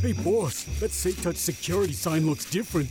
Hey, 0.00 0.12
boss, 0.12 0.62
that 0.78 0.92
Safe 0.92 1.20
Touch 1.24 1.34
security 1.34 1.92
sign 1.92 2.24
looks 2.24 2.44
different. 2.44 2.88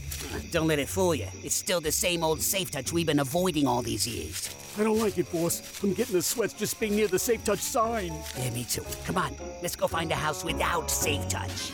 Don't 0.51 0.67
let 0.67 0.77
it 0.77 0.89
fool 0.89 1.15
you. 1.15 1.27
It's 1.41 1.55
still 1.55 1.79
the 1.79 1.91
same 1.91 2.21
old 2.21 2.41
Safe 2.41 2.69
Touch 2.69 2.91
we've 2.91 3.05
been 3.05 3.21
avoiding 3.21 3.65
all 3.65 3.81
these 3.81 4.05
years. 4.05 4.53
I 4.77 4.83
don't 4.83 4.99
like 4.99 5.17
it, 5.17 5.31
boss. 5.31 5.81
I'm 5.81 5.93
getting 5.93 6.15
the 6.15 6.21
sweats 6.21 6.53
just 6.53 6.77
being 6.81 6.97
near 6.97 7.07
the 7.07 7.17
Safe 7.17 7.41
Touch 7.45 7.59
sign. 7.59 8.13
Yeah, 8.37 8.49
me 8.49 8.65
too. 8.65 8.83
Come 9.05 9.17
on, 9.17 9.33
let's 9.61 9.77
go 9.77 9.87
find 9.87 10.11
a 10.11 10.15
house 10.15 10.43
without 10.43 10.91
Safe 10.91 11.25
Touch. 11.29 11.71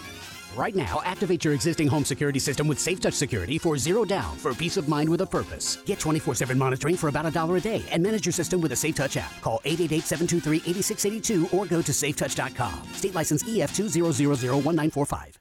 Right 0.55 0.75
now, 0.75 1.01
activate 1.03 1.43
your 1.43 1.55
existing 1.55 1.87
home 1.87 2.05
security 2.05 2.37
system 2.37 2.67
with 2.67 2.77
SafeTouch 2.77 3.13
Security 3.13 3.57
for 3.57 3.75
zero 3.75 4.05
down 4.05 4.37
for 4.37 4.53
peace 4.53 4.77
of 4.77 4.87
mind 4.87 5.09
with 5.09 5.21
a 5.21 5.25
purpose. 5.25 5.77
Get 5.77 5.97
24-7 5.97 6.55
monitoring 6.57 6.95
for 6.95 7.07
about 7.07 7.25
a 7.25 7.31
dollar 7.31 7.57
a 7.57 7.59
day 7.59 7.83
and 7.91 8.03
manage 8.03 8.27
your 8.27 8.33
system 8.33 8.61
with 8.61 8.71
a 8.71 8.75
SafeTouch 8.75 9.17
app. 9.17 9.31
Call 9.41 9.61
888-723-8682 9.65 11.53
or 11.53 11.65
go 11.65 11.81
to 11.81 11.91
safetouch.com. 11.91 12.83
State 12.93 13.15
license 13.15 13.43
E 13.47 13.57
EF200019445. 13.59 15.37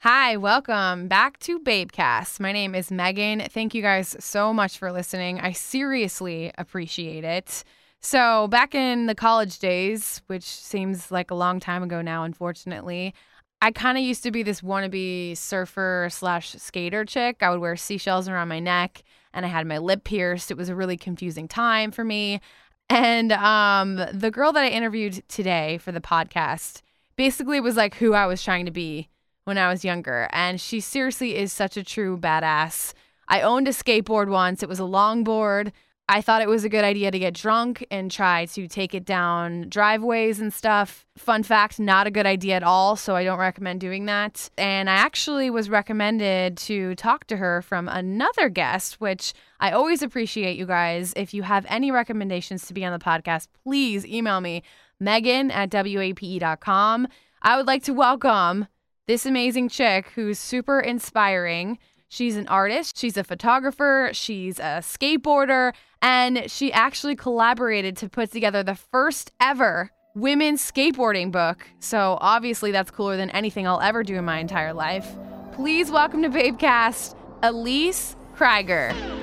Hi, 0.00 0.36
welcome 0.36 1.08
back 1.08 1.38
to 1.40 1.58
Babecast. 1.58 2.40
My 2.40 2.52
name 2.52 2.74
is 2.74 2.90
Megan. 2.90 3.40
Thank 3.50 3.74
you 3.74 3.82
guys 3.82 4.16
so 4.20 4.54
much 4.54 4.78
for 4.78 4.90
listening. 4.90 5.38
I 5.40 5.52
seriously 5.52 6.52
appreciate 6.56 7.24
it. 7.24 7.62
So, 8.00 8.46
back 8.48 8.74
in 8.74 9.06
the 9.06 9.14
college 9.14 9.58
days, 9.58 10.22
which 10.28 10.44
seems 10.44 11.10
like 11.10 11.30
a 11.30 11.34
long 11.34 11.60
time 11.60 11.82
ago 11.82 12.02
now, 12.02 12.24
unfortunately, 12.24 13.14
I 13.62 13.70
kind 13.70 13.96
of 13.96 14.04
used 14.04 14.22
to 14.24 14.30
be 14.30 14.42
this 14.42 14.60
wannabe 14.60 15.36
surfer 15.36 16.08
slash 16.10 16.52
skater 16.52 17.04
chick. 17.04 17.38
I 17.40 17.50
would 17.50 17.60
wear 17.60 17.76
seashells 17.76 18.28
around 18.28 18.48
my 18.48 18.60
neck 18.60 19.02
and 19.32 19.46
I 19.46 19.48
had 19.48 19.66
my 19.66 19.78
lip 19.78 20.04
pierced. 20.04 20.50
It 20.50 20.56
was 20.56 20.68
a 20.68 20.74
really 20.74 20.96
confusing 20.96 21.48
time 21.48 21.90
for 21.90 22.04
me. 22.04 22.40
And 22.88 23.32
um, 23.32 23.96
the 24.12 24.30
girl 24.30 24.52
that 24.52 24.62
I 24.64 24.68
interviewed 24.68 25.26
today 25.28 25.78
for 25.78 25.90
the 25.90 26.00
podcast 26.00 26.82
basically 27.16 27.60
was 27.60 27.76
like 27.76 27.96
who 27.96 28.14
I 28.14 28.26
was 28.26 28.42
trying 28.42 28.66
to 28.66 28.70
be 28.70 29.08
when 29.44 29.58
I 29.58 29.68
was 29.68 29.84
younger. 29.84 30.28
And 30.32 30.60
she 30.60 30.80
seriously 30.80 31.36
is 31.36 31.52
such 31.52 31.76
a 31.76 31.84
true 31.84 32.18
badass. 32.18 32.92
I 33.28 33.40
owned 33.40 33.66
a 33.68 33.72
skateboard 33.72 34.28
once, 34.28 34.62
it 34.62 34.68
was 34.68 34.78
a 34.78 34.82
longboard. 34.82 35.72
I 36.08 36.20
thought 36.20 36.40
it 36.40 36.48
was 36.48 36.62
a 36.62 36.68
good 36.68 36.84
idea 36.84 37.10
to 37.10 37.18
get 37.18 37.34
drunk 37.34 37.84
and 37.90 38.08
try 38.12 38.46
to 38.46 38.68
take 38.68 38.94
it 38.94 39.04
down 39.04 39.68
driveways 39.68 40.38
and 40.38 40.52
stuff. 40.52 41.04
Fun 41.16 41.42
fact, 41.42 41.80
not 41.80 42.06
a 42.06 42.12
good 42.12 42.26
idea 42.26 42.54
at 42.54 42.62
all, 42.62 42.94
so 42.94 43.16
I 43.16 43.24
don't 43.24 43.40
recommend 43.40 43.80
doing 43.80 44.06
that. 44.06 44.48
And 44.56 44.88
I 44.88 44.94
actually 44.94 45.50
was 45.50 45.68
recommended 45.68 46.58
to 46.58 46.94
talk 46.94 47.26
to 47.26 47.36
her 47.38 47.60
from 47.60 47.88
another 47.88 48.48
guest, 48.48 49.00
which 49.00 49.34
I 49.58 49.72
always 49.72 50.00
appreciate 50.00 50.56
you 50.56 50.64
guys. 50.64 51.12
If 51.16 51.34
you 51.34 51.42
have 51.42 51.66
any 51.68 51.90
recommendations 51.90 52.68
to 52.68 52.74
be 52.74 52.84
on 52.84 52.92
the 52.92 53.04
podcast, 53.04 53.48
please 53.64 54.06
email 54.06 54.40
me, 54.40 54.62
megan 55.00 55.50
at 55.50 55.70
wape.com. 55.70 57.08
I 57.42 57.56
would 57.56 57.66
like 57.66 57.82
to 57.82 57.92
welcome 57.92 58.68
this 59.08 59.26
amazing 59.26 59.70
chick 59.70 60.10
who's 60.14 60.38
super 60.38 60.78
inspiring. 60.78 61.78
She's 62.16 62.38
an 62.38 62.48
artist, 62.48 62.96
she's 62.96 63.18
a 63.18 63.24
photographer, 63.24 64.08
she's 64.14 64.58
a 64.58 64.80
skateboarder, 64.80 65.74
and 66.00 66.50
she 66.50 66.72
actually 66.72 67.14
collaborated 67.14 67.94
to 67.98 68.08
put 68.08 68.32
together 68.32 68.62
the 68.62 68.74
first 68.74 69.32
ever 69.38 69.90
women's 70.14 70.62
skateboarding 70.62 71.30
book. 71.30 71.68
So 71.78 72.16
obviously, 72.22 72.70
that's 72.70 72.90
cooler 72.90 73.18
than 73.18 73.28
anything 73.28 73.66
I'll 73.66 73.82
ever 73.82 74.02
do 74.02 74.14
in 74.14 74.24
my 74.24 74.38
entire 74.38 74.72
life. 74.72 75.06
Please 75.52 75.90
welcome 75.90 76.22
to 76.22 76.30
Babecast, 76.30 77.14
Elise 77.42 78.16
Crigar. 78.34 79.15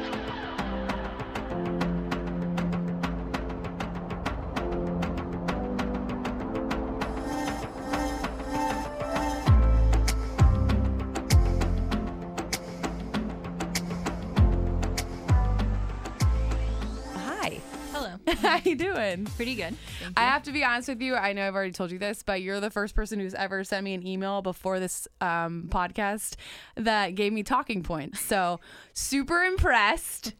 How 18.41 18.59
you 18.63 18.75
doing? 18.75 19.25
Pretty 19.35 19.55
good. 19.55 19.75
Thank 19.99 20.19
I 20.19 20.23
you. 20.23 20.29
have 20.31 20.43
to 20.43 20.51
be 20.51 20.63
honest 20.63 20.89
with 20.89 21.01
you. 21.01 21.15
I 21.15 21.33
know 21.33 21.47
I've 21.47 21.55
already 21.55 21.71
told 21.71 21.91
you 21.91 21.99
this, 21.99 22.23
but 22.23 22.41
you're 22.41 22.59
the 22.59 22.69
first 22.69 22.95
person 22.95 23.19
who's 23.19 23.33
ever 23.33 23.63
sent 23.63 23.83
me 23.83 23.93
an 23.93 24.05
email 24.05 24.41
before 24.41 24.79
this 24.79 25.07
um, 25.21 25.67
podcast 25.69 26.35
that 26.75 27.15
gave 27.15 27.31
me 27.33 27.43
talking 27.43 27.83
points. 27.83 28.19
So 28.21 28.59
super 28.93 29.43
impressed. 29.43 30.33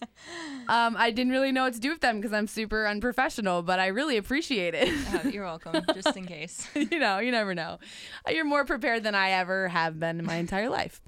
um, 0.67 0.95
I 0.97 1.11
didn't 1.11 1.31
really 1.31 1.51
know 1.51 1.63
what 1.63 1.73
to 1.75 1.79
do 1.79 1.89
with 1.91 2.01
them 2.01 2.17
because 2.17 2.33
I'm 2.33 2.47
super 2.47 2.87
unprofessional, 2.87 3.61
but 3.61 3.79
I 3.79 3.87
really 3.87 4.17
appreciate 4.17 4.73
it. 4.75 4.89
Oh, 5.13 5.27
you're 5.29 5.45
welcome. 5.53 5.83
Just 5.93 6.15
in 6.17 6.25
case. 6.25 6.67
you 6.75 6.99
know, 6.99 7.19
you 7.19 7.31
never 7.31 7.53
know. 7.53 7.79
You're 8.27 8.45
more 8.45 8.65
prepared 8.65 9.03
than 9.03 9.15
I 9.15 9.31
ever 9.31 9.67
have 9.67 9.99
been 9.99 10.19
in 10.19 10.25
my 10.25 10.35
entire 10.35 10.69
life. 10.69 11.01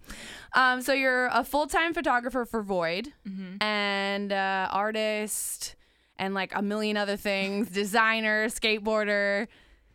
Um, 0.54 0.82
so 0.82 0.94
you're 0.94 1.28
a 1.28 1.44
full 1.44 1.68
time 1.68 1.94
photographer 1.94 2.46
for 2.46 2.62
Void 2.64 3.12
and 3.60 4.32
uh, 4.32 4.70
artist 4.72 5.76
and 6.18 6.34
like 6.34 6.56
a 6.56 6.62
million 6.62 6.98
other 6.98 7.18
things, 7.18 7.70
designer, 7.70 8.48
skateboarder. 8.48 9.48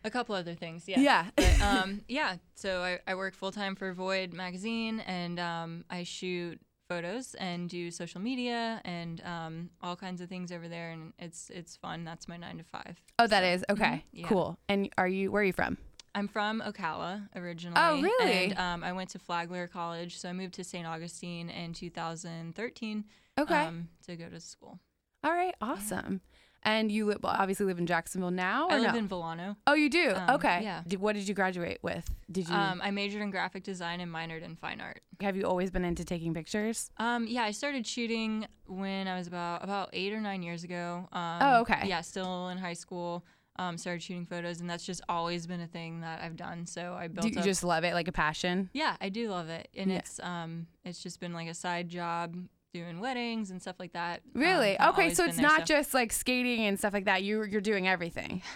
A 0.03 0.09
couple 0.09 0.35
other 0.35 0.55
things. 0.55 0.87
Yeah. 0.87 0.99
Yeah. 0.99 1.25
But, 1.35 1.61
um, 1.61 2.01
yeah. 2.07 2.37
So 2.55 2.81
I, 2.81 2.99
I 3.07 3.15
work 3.15 3.35
full 3.35 3.51
time 3.51 3.75
for 3.75 3.93
Void 3.93 4.33
magazine, 4.33 4.99
and 5.01 5.39
um, 5.39 5.85
I 5.89 6.03
shoot 6.03 6.59
photos 6.89 7.35
and 7.35 7.69
do 7.69 7.89
social 7.89 8.19
media 8.19 8.81
and 8.83 9.21
um, 9.23 9.69
all 9.81 9.95
kinds 9.95 10.19
of 10.19 10.27
things 10.27 10.51
over 10.51 10.67
there, 10.67 10.91
and 10.91 11.13
it's 11.19 11.49
it's 11.53 11.75
fun. 11.75 12.03
That's 12.03 12.27
my 12.27 12.37
nine 12.37 12.57
to 12.57 12.63
five. 12.63 13.01
Oh, 13.19 13.27
that 13.27 13.43
is 13.43 13.63
okay. 13.69 14.03
yeah. 14.11 14.27
Cool. 14.27 14.57
And 14.67 14.89
are 14.97 15.07
you? 15.07 15.31
Where 15.31 15.41
are 15.41 15.45
you 15.45 15.53
from? 15.53 15.77
I'm 16.13 16.27
from 16.27 16.61
Ocala 16.61 17.29
originally. 17.35 17.79
Oh, 17.79 18.01
really? 18.01 18.45
And 18.51 18.57
um, 18.57 18.83
I 18.83 18.91
went 18.91 19.11
to 19.11 19.19
Flagler 19.19 19.67
College, 19.67 20.17
so 20.17 20.27
I 20.29 20.33
moved 20.33 20.55
to 20.55 20.63
St. 20.63 20.85
Augustine 20.85 21.49
in 21.49 21.73
2013. 21.73 23.05
Okay. 23.39 23.55
Um, 23.55 23.87
to 24.05 24.15
go 24.17 24.27
to 24.27 24.39
school. 24.39 24.79
All 25.23 25.31
right. 25.31 25.55
Awesome. 25.61 26.21
And 26.63 26.91
you 26.91 27.05
li- 27.07 27.15
obviously 27.23 27.65
live 27.65 27.79
in 27.79 27.87
Jacksonville 27.87 28.29
now, 28.29 28.67
or 28.67 28.73
I 28.73 28.77
live 28.79 28.93
no? 28.93 28.99
in 28.99 29.09
Vilano. 29.09 29.55
oh, 29.65 29.73
you 29.73 29.89
do. 29.89 30.13
um, 30.15 30.29
okay. 30.35 30.59
yeah. 30.61 30.83
Did, 30.87 31.01
what 31.01 31.15
did 31.15 31.27
you 31.27 31.33
graduate 31.33 31.79
with? 31.81 32.07
Did 32.31 32.47
you 32.47 32.53
Um, 32.53 32.79
I 32.83 32.91
majored 32.91 33.23
in 33.23 33.31
graphic 33.31 33.63
design 33.63 33.99
and 33.99 34.13
minored 34.13 34.43
in 34.43 34.55
fine 34.55 34.79
art. 34.79 35.01
have 35.21 35.35
you 35.35 35.43
always 35.47 35.71
been 35.71 35.83
into 35.83 36.05
taking 36.05 36.35
pictures? 36.35 36.91
Um, 36.97 37.25
yeah, 37.27 37.41
I 37.43 37.51
started 37.51 37.87
shooting 37.87 38.45
when 38.67 39.07
I 39.07 39.17
was 39.17 39.25
about 39.25 39.63
about 39.63 39.89
eight 39.93 40.13
or 40.13 40.21
nine 40.21 40.43
years 40.43 40.63
ago. 40.63 41.07
Um, 41.11 41.39
Oh, 41.41 41.61
okay. 41.61 41.81
Yeah, 41.85 42.01
still 42.01 42.49
in 42.49 42.59
high 42.59 42.73
school. 42.73 43.25
Um, 43.57 43.75
started 43.77 44.01
shooting 44.03 44.25
photos, 44.27 44.61
and 44.61 44.69
that's 44.69 44.85
just 44.85 45.01
always 45.09 45.45
been 45.47 45.61
a 45.61 45.67
thing 45.67 46.01
that 46.01 46.21
I've 46.21 46.35
done. 46.37 46.65
So 46.67 46.93
I 46.93 47.07
built 47.09 47.25
Do 47.27 47.33
you 47.33 47.39
up. 47.39 47.43
just 47.43 47.63
love 47.63 47.83
it 47.83 47.93
like 47.95 48.07
a 48.07 48.11
passion? 48.11 48.69
yeah, 48.73 48.95
I 49.01 49.09
do 49.09 49.29
love 49.29 49.49
it, 49.49 49.67
and 49.75 49.89
Yeah. 49.91 49.97
it's 49.97 50.19
um, 50.19 50.67
it's 50.85 51.01
just 51.01 51.19
been 51.19 51.33
like 51.33 51.47
a 51.49 51.53
side 51.55 51.89
job 51.89 52.35
doing 52.73 52.99
weddings 52.99 53.51
and 53.51 53.61
stuff 53.61 53.75
like 53.79 53.93
that. 53.93 54.21
Um, 54.35 54.41
Really? 54.41 54.77
I've 54.79 54.93
okay, 54.93 55.13
so 55.13 55.25
it's 55.25 55.37
there, 55.37 55.45
not 55.45 55.59
so- 55.61 55.65
just 55.75 55.93
like 55.93 56.11
skating 56.11 56.65
and 56.65 56.77
stuff 56.77 56.93
like 56.93 57.05
that. 57.05 57.23
You 57.23 57.43
you're 57.43 57.61
doing 57.61 57.87
everything. 57.87 58.41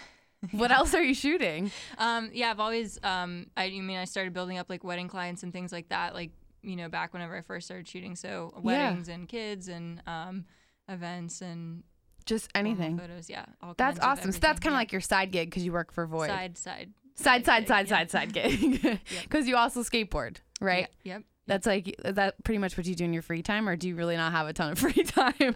What 0.51 0.71
else 0.71 0.93
are 0.93 1.01
you 1.01 1.15
shooting? 1.15 1.71
Um, 1.97 2.29
yeah, 2.31 2.51
I've 2.51 2.59
always 2.59 2.99
um, 3.01 3.47
I, 3.57 3.63
I 3.63 3.79
mean, 3.79 3.97
I 3.97 4.05
started 4.05 4.31
building 4.31 4.59
up 4.59 4.69
like 4.69 4.83
wedding 4.83 5.07
clients 5.07 5.41
and 5.41 5.51
things 5.51 5.71
like 5.71 5.89
that, 5.89 6.13
like 6.13 6.33
you 6.61 6.75
know, 6.75 6.87
back 6.87 7.13
whenever 7.13 7.35
I 7.35 7.41
first 7.41 7.65
started 7.65 7.87
shooting. 7.87 8.15
So 8.15 8.53
weddings 8.61 9.07
and 9.09 9.27
kids 9.27 9.69
and 9.69 10.03
um, 10.05 10.45
events 10.87 11.41
and 11.41 11.81
Just 12.27 12.51
anything. 12.53 12.99
photos. 12.99 13.27
Yeah, 13.27 13.45
all 13.63 13.73
That's 13.75 13.97
kinds 13.97 14.05
of 14.05 14.19
awesome. 14.19 14.31
So 14.33 14.39
that's 14.39 14.59
kind 14.59 14.73
of 14.73 14.73
yeah. 14.73 14.77
like 14.81 14.91
your 14.91 15.01
side 15.01 15.31
gig 15.31 15.49
because 15.49 15.65
you 15.65 15.71
work 15.71 15.91
for 15.91 16.05
Void. 16.05 16.27
side 16.27 16.57
side 16.59 16.93
side, 17.15 17.43
side, 17.45 17.61
gig, 17.61 17.67
side, 17.67 17.87
yeah. 17.89 17.97
side, 18.07 18.11
side 18.11 18.33
gig. 18.33 18.99
Because 19.23 19.47
you 19.49 19.55
also 19.55 19.81
skateboard, 19.81 20.37
right? 20.61 20.89
Yeah, 21.03 21.13
yep. 21.15 21.23
That's 21.47 21.67
like 21.67 21.95
that 22.03 22.43
pretty 22.43 22.57
much 22.57 22.75
what 22.75 22.85
you 22.87 22.95
do 22.95 23.03
in 23.05 23.13
your 23.13 23.21
free 23.21 23.43
time, 23.43 23.69
or 23.69 23.75
do 23.75 23.87
you 23.87 23.95
really 23.95 24.15
not 24.17 24.31
have 24.31 24.47
a 24.47 24.53
ton 24.53 24.71
of 24.71 24.79
free 24.85 25.03
time? 25.03 25.55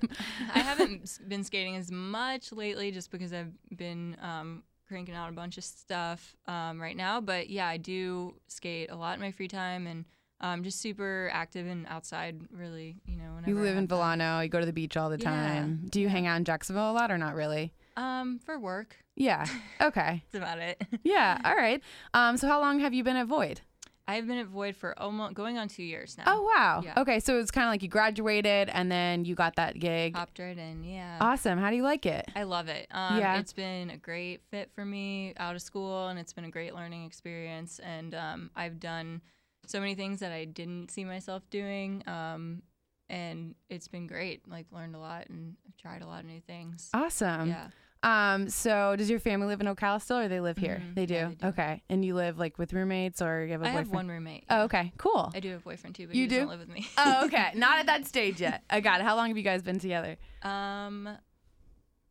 I 0.54 0.60
haven't 0.60 1.20
been 1.28 1.44
skating 1.44 1.76
as 1.76 1.92
much 1.92 2.52
lately, 2.52 2.92
just 2.92 3.10
because 3.12 3.34
I've 3.34 3.52
been 3.76 4.16
um, 4.22 4.64
cranking 4.88 5.16
out 5.16 5.30
a 5.30 5.34
bunch 5.34 5.58
of 5.58 5.64
stuff 5.64 6.36
um, 6.48 6.80
right 6.80 6.96
now. 6.96 7.22
But 7.22 7.50
yeah, 7.50 7.68
I 7.68 7.78
do 7.78 8.36
skate 8.48 8.92
a 8.92 8.96
lot 8.96 9.16
in 9.16 9.22
my 9.22 9.32
free 9.32 9.48
time, 9.48 9.88
and 9.88 10.06
um, 10.42 10.64
just 10.64 10.80
super 10.80 11.30
active 11.34 11.66
and 11.66 11.88
outside. 11.88 12.40
Really, 12.52 12.98
you 13.08 13.18
know. 13.18 13.34
Whenever 13.34 13.50
you 13.50 13.60
live 13.60 13.78
in. 13.78 13.88
Vilano. 13.88 14.44
You 14.44 14.50
go 14.50 14.60
to 14.60 14.66
the 14.68 14.74
beach 14.74 14.96
all 14.96 15.10
the 15.10 15.18
Yeah, 15.18 15.26
time. 15.32 15.88
Do 15.90 16.00
you 16.00 16.08
hang 16.10 16.28
out 16.28 16.38
in 16.38 16.46
Jacksonville 16.46 16.92
a 16.92 16.94
lot, 16.94 17.10
or 17.10 17.18
not 17.18 17.34
really? 17.34 17.74
Um, 17.98 18.40
for 18.46 18.60
work. 18.60 18.96
Yeah. 19.16 19.46
Okay. 19.82 20.24
That's 20.32 20.44
about 20.44 20.60
it. 20.60 20.82
Yeah. 21.04 21.40
All 21.46 21.56
right. 21.56 21.82
Um. 22.14 22.38
So 22.38 22.48
how 22.48 22.60
long 22.60 22.80
have 22.82 22.94
you 22.94 23.04
been 23.04 23.16
at 23.16 23.28
Void? 23.28 23.62
I've 24.10 24.26
been 24.28 24.38
at 24.40 24.48
Void 24.48 24.76
for 24.76 24.98
almost 25.00 25.36
going 25.36 25.58
on 25.58 25.68
two 25.68 25.84
years 25.84 26.18
now. 26.18 26.24
Oh 26.28 26.42
wow. 26.42 26.82
Yeah. 26.84 26.94
Okay. 26.98 27.20
So 27.20 27.40
it's 27.40 27.52
kind 27.52 27.66
of 27.68 27.72
like 27.72 27.84
you 27.84 27.90
graduated 27.90 28.70
and 28.70 28.92
then 28.92 29.24
you 29.26 29.36
got 29.36 29.56
that 29.58 29.78
gig. 29.80 30.16
Hopped 30.16 30.40
right 30.40 30.58
in. 30.58 30.84
Yeah. 30.84 31.18
Awesome. 31.22 31.60
How 31.60 31.70
do 31.70 31.76
you 31.76 31.84
like 31.84 32.06
it? 32.06 32.28
I 32.36 32.44
love 32.44 32.68
it. 32.70 32.88
Um, 32.92 33.20
Yeah. 33.20 33.38
It's 33.40 33.54
been 33.54 33.90
a 33.92 33.98
great 33.98 34.42
fit 34.50 34.72
for 34.74 34.84
me 34.84 35.34
out 35.38 35.56
of 35.56 35.62
school, 35.62 36.08
and 36.08 36.18
it's 36.18 36.34
been 36.34 36.46
a 36.46 36.50
great 36.52 36.74
learning 36.74 37.06
experience. 37.06 37.80
And 37.80 38.16
um, 38.16 38.50
I've 38.56 38.80
done 38.80 39.22
so 39.68 39.80
many 39.80 39.94
things 39.96 40.20
that 40.22 40.32
I 40.32 40.46
didn't 40.46 40.90
see 40.90 41.06
myself 41.06 41.48
doing. 41.52 42.04
Um, 42.08 42.64
and 43.10 43.56
it's 43.70 43.88
been 43.88 44.08
great. 44.08 44.48
Like, 44.48 44.66
learned 44.72 44.96
a 44.96 45.00
lot 45.00 45.30
and 45.30 45.56
I've 45.68 45.78
tried 45.78 46.02
a 46.02 46.08
lot 46.08 46.22
of 46.22 46.26
new 46.26 46.42
things. 46.42 46.90
Awesome. 46.94 47.50
yeah. 47.50 47.68
Um, 48.02 48.48
so 48.50 48.96
does 48.96 49.10
your 49.10 49.20
family 49.20 49.48
live 49.48 49.60
in 49.60 49.68
Ocala 49.68 50.02
still, 50.02 50.18
or 50.20 50.28
they 50.30 50.40
live 50.40 50.58
here? 50.58 50.82
Mhm. 50.84 50.96
They, 50.96 51.06
do? 51.06 51.14
Yeah, 51.14 51.28
they 51.30 51.36
do. 51.36 51.48
Okay. 51.48 51.82
And 51.90 52.06
you 52.06 52.16
live 52.16 52.38
like 52.40 52.58
with 52.58 52.72
roommates, 52.72 53.22
or 53.22 53.44
you 53.46 53.52
have 53.52 53.62
a 53.62 53.66
I 53.66 53.68
boyfriend? 53.72 53.78
I 53.78 53.80
have 53.90 53.94
one 53.94 54.08
roommate. 54.08 54.46
Oh, 54.50 54.62
okay. 54.64 54.94
Cool. 54.98 55.32
I 55.36 55.40
do 55.42 55.50
have 55.52 55.60
a 55.60 55.64
boyfriend 55.64 55.96
too, 55.96 56.08
but 56.08 56.16
You 56.16 56.28
do? 56.28 56.46
live 56.46 56.60
with 56.60 56.70
me. 56.70 56.88
oh, 56.98 57.22
okay. 57.26 57.52
Not 57.56 57.80
at 57.80 57.88
that 57.88 58.06
stage 58.08 58.40
yet. 58.40 58.64
I 58.70 58.80
got 58.80 59.02
it. 59.02 59.04
How 59.04 59.16
long 59.18 59.28
have 59.28 59.38
you 59.38 59.44
guys 59.44 59.62
been 59.62 59.80
together? 59.80 60.16
um, 60.44 61.10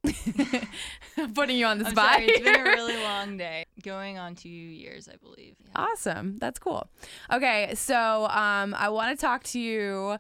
putting 1.35 1.57
you 1.57 1.67
on 1.67 1.79
the 1.79 1.87
I'm 1.87 1.93
spot. 1.93 2.13
sorry, 2.15 2.27
it's 2.27 2.41
been 2.41 2.61
a 2.61 2.63
really 2.65 2.97
long 3.03 3.37
day. 3.37 3.65
Going 3.83 4.19
on 4.19 4.35
two 4.35 4.49
years, 4.49 5.09
I 5.13 5.17
believe. 5.17 5.57
Yeah. 5.65 5.71
Awesome. 5.75 6.37
That's 6.39 6.59
cool. 6.59 6.89
Okay, 7.33 7.73
so 7.75 8.27
um, 8.27 8.75
I 8.75 8.89
want 8.91 9.17
to 9.19 9.21
talk 9.21 9.43
to 9.45 9.59
you 9.61 10.17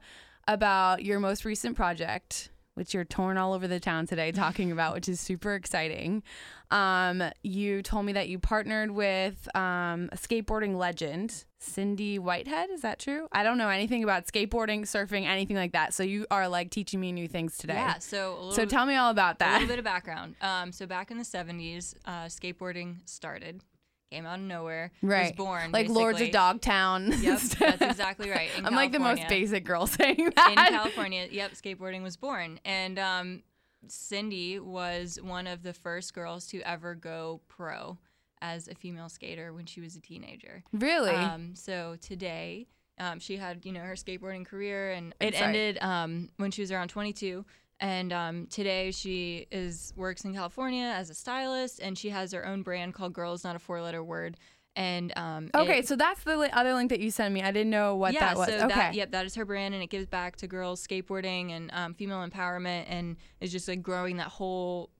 about 0.47 1.05
your 1.05 1.21
most 1.21 1.44
recent 1.44 1.76
project, 1.76 2.50
which 2.78 2.94
you're 2.94 3.04
torn 3.04 3.36
all 3.36 3.52
over 3.52 3.66
the 3.66 3.80
town 3.80 4.06
today 4.06 4.30
talking 4.32 4.70
about, 4.72 4.94
which 4.94 5.08
is 5.08 5.20
super 5.20 5.54
exciting. 5.54 6.22
Um, 6.70 7.22
you 7.42 7.82
told 7.82 8.06
me 8.06 8.12
that 8.12 8.28
you 8.28 8.38
partnered 8.38 8.92
with 8.92 9.48
um, 9.56 10.08
a 10.12 10.16
skateboarding 10.16 10.76
legend, 10.76 11.44
Cindy 11.58 12.19
Whitehead. 12.20 12.70
Is 12.70 12.82
that 12.82 13.00
true? 13.00 13.26
I 13.32 13.42
don't 13.42 13.58
know 13.58 13.69
anything 13.69 14.04
about 14.04 14.26
skateboarding, 14.26 14.82
surfing, 14.82 15.26
anything 15.26 15.56
like 15.56 15.72
that. 15.72 15.92
So 15.92 16.04
you 16.04 16.26
are 16.30 16.46
like 16.48 16.70
teaching 16.70 17.00
me 17.00 17.10
new 17.10 17.26
things 17.26 17.58
today. 17.58 17.75
Yeah. 17.75 17.98
So 17.98 18.30
a 18.30 18.36
little, 18.36 18.52
So 18.52 18.64
tell 18.64 18.86
me 18.86 18.94
all 18.94 19.10
about 19.10 19.40
that. 19.40 19.50
a 19.50 19.52
little 19.54 19.69
bit 19.69 19.78
of 19.80 19.84
background. 19.84 20.36
Um, 20.40 20.70
so 20.70 20.86
back 20.86 21.10
in 21.10 21.19
the 21.19 21.25
70s, 21.25 21.94
uh, 22.04 22.26
skateboarding 22.26 22.98
started, 23.06 23.62
came 24.10 24.26
out 24.26 24.38
of 24.38 24.44
nowhere, 24.44 24.93
right. 25.02 25.28
was 25.28 25.32
born 25.32 25.72
like 25.72 25.88
Lords 25.88 26.20
of. 26.20 26.31
Dogtown. 26.31 27.12
Yep, 27.20 27.40
that's 27.58 27.82
exactly 27.82 28.31
right. 28.31 28.50
I'm 28.62 28.75
like 28.75 28.93
the 28.93 28.99
most 28.99 29.22
basic 29.28 29.64
girl 29.64 29.87
saying 29.87 30.32
that. 30.37 30.50
in 30.50 30.75
California. 30.75 31.28
Yep, 31.31 31.52
skateboarding 31.52 32.02
was 32.02 32.16
born, 32.16 32.60
and 32.64 32.99
um, 32.99 33.43
Cindy 33.87 34.58
was 34.58 35.19
one 35.22 35.46
of 35.46 35.62
the 35.62 35.72
first 35.72 36.14
girls 36.14 36.46
to 36.49 36.60
ever 36.62 36.94
go 36.94 37.40
pro 37.49 37.99
as 38.40 38.69
a 38.69 38.75
female 38.75 39.08
skater 39.08 39.52
when 39.52 39.66
she 39.66 39.81
was 39.81 39.96
a 39.96 40.00
teenager. 40.00 40.62
Really? 40.72 41.11
Um, 41.11 41.54
so 41.54 41.96
today, 42.00 42.66
um, 42.99 43.19
she 43.20 43.37
had 43.37 43.64
you 43.64 43.72
know 43.72 43.81
her 43.81 43.94
skateboarding 43.94 44.46
career, 44.46 44.93
and 44.93 45.14
it 45.20 45.40
ended 45.40 45.78
um, 45.81 46.31
when 46.37 46.50
she 46.50 46.62
was 46.62 46.72
around 46.72 46.88
22. 46.88 47.44
And 47.80 48.12
um, 48.12 48.46
today 48.46 48.90
she 48.90 49.46
is 49.52 49.92
works 49.96 50.25
in 50.25 50.34
California 50.34 50.84
as 50.84 51.10
a 51.10 51.14
stylist, 51.14 51.80
and 51.80 51.96
she 51.96 52.10
has 52.10 52.32
her 52.32 52.44
own 52.44 52.62
brand 52.62 52.94
called 52.94 53.12
Girls 53.12 53.44
Not 53.44 53.54
a 53.56 53.58
Four 53.58 53.82
Letter 53.82 54.02
Word. 54.02 54.36
And 54.75 55.12
um, 55.16 55.50
Okay, 55.54 55.78
it- 55.80 55.88
so 55.88 55.96
that's 55.96 56.22
the 56.25 56.36
li- 56.36 56.50
other 56.52 56.75
link 56.75 56.90
that 56.90 57.00
you 57.00 57.10
sent 57.10 57.32
me. 57.34 57.42
I 57.42 57.50
didn't 57.50 57.70
know 57.70 57.96
what 57.96 58.14
yeah, 58.14 58.20
that 58.20 58.36
was. 58.36 58.48
so 58.48 58.54
okay. 58.66 58.69
that 58.69 58.94
yep, 58.94 59.10
that 59.12 59.26
is 59.26 59.34
her 59.36 59.44
brand, 59.44 59.75
and 59.75 59.82
it 59.82 59.90
gives 59.90 60.06
back 60.06 60.36
to 60.36 60.46
girls 60.46 60.84
skateboarding 60.86 61.50
and 61.52 61.70
um, 61.72 61.94
female 61.94 62.26
empowerment, 62.28 62.84
and 62.88 63.16
is 63.40 63.50
just 63.52 63.66
like 63.69 63.82
growing 63.82 64.16
that 64.19 64.28
whole 64.28 64.90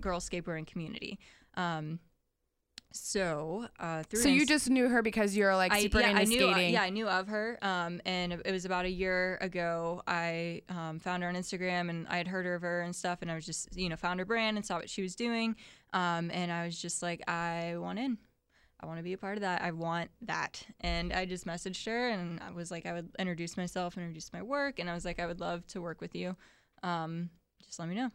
girl 0.00 0.18
skateboarding 0.20 0.66
community. 0.66 1.18
Um, 1.56 1.98
so 2.92 3.66
uh, 3.78 4.02
through 4.04 4.20
So 4.20 4.28
you 4.28 4.46
just 4.46 4.70
knew 4.70 4.88
her 4.88 5.02
because 5.02 5.36
you're 5.36 5.54
like 5.56 5.72
super 5.74 6.00
yeah, 6.00 6.10
into 6.10 6.20
I 6.20 6.24
knew, 6.24 6.48
uh, 6.48 6.52
skating. 6.52 6.72
yeah, 6.74 6.82
I 6.82 6.90
knew 6.90 7.08
of 7.08 7.28
her. 7.28 7.58
Um, 7.62 8.00
and 8.04 8.32
it 8.32 8.52
was 8.52 8.64
about 8.64 8.84
a 8.84 8.90
year 8.90 9.38
ago. 9.40 10.02
I 10.06 10.62
um, 10.68 10.98
found 10.98 11.22
her 11.22 11.28
on 11.28 11.34
Instagram, 11.34 11.90
and 11.90 12.06
I 12.08 12.16
had 12.16 12.28
heard 12.28 12.46
of 12.46 12.62
her 12.62 12.82
and 12.82 12.94
stuff. 12.94 13.20
And 13.22 13.30
I 13.30 13.34
was 13.34 13.46
just, 13.46 13.76
you 13.76 13.88
know, 13.88 13.96
found 13.96 14.20
her 14.20 14.26
brand 14.26 14.56
and 14.56 14.64
saw 14.64 14.76
what 14.76 14.90
she 14.90 15.02
was 15.02 15.14
doing. 15.14 15.56
Um, 15.92 16.30
and 16.30 16.50
I 16.52 16.64
was 16.64 16.80
just 16.80 17.02
like, 17.02 17.28
I 17.28 17.76
want 17.76 17.98
in. 17.98 18.18
I 18.80 18.86
want 18.86 18.98
to 18.98 19.04
be 19.04 19.12
a 19.12 19.18
part 19.18 19.36
of 19.36 19.42
that. 19.42 19.62
I 19.62 19.70
want 19.70 20.10
that. 20.22 20.62
And 20.80 21.12
I 21.12 21.24
just 21.24 21.46
messaged 21.46 21.86
her, 21.86 22.08
and 22.08 22.40
I 22.40 22.50
was 22.50 22.70
like, 22.70 22.84
I 22.84 22.92
would 22.92 23.10
introduce 23.18 23.56
myself, 23.56 23.96
introduce 23.96 24.32
my 24.32 24.42
work, 24.42 24.78
and 24.80 24.90
I 24.90 24.94
was 24.94 25.04
like, 25.04 25.20
I 25.20 25.26
would 25.26 25.40
love 25.40 25.66
to 25.68 25.80
work 25.80 26.00
with 26.00 26.14
you. 26.16 26.36
Um, 26.82 27.30
just 27.64 27.78
let 27.78 27.88
me 27.88 27.94
know. 27.94 28.10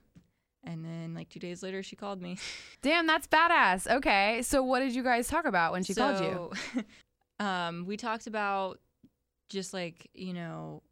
And 0.63 0.83
then 0.83 1.13
like 1.13 1.29
two 1.29 1.39
days 1.39 1.63
later, 1.63 1.81
she 1.83 1.95
called 1.95 2.21
me. 2.21 2.37
Damn, 2.81 3.07
that's 3.07 3.27
badass. 3.27 3.89
Okay, 3.97 4.41
so 4.41 4.61
what 4.63 4.79
did 4.79 4.93
you 4.93 5.03
guys 5.03 5.27
talk 5.27 5.45
about 5.45 5.71
when 5.71 5.83
she 5.83 5.93
called 5.93 6.19
you? 6.19 6.51
So, 6.73 6.81
um, 7.45 7.85
we 7.85 7.95
talked 7.97 8.27
about 8.27 8.79
just 9.49 9.73
like 9.73 10.09
you 10.13 10.33
know 10.33 10.83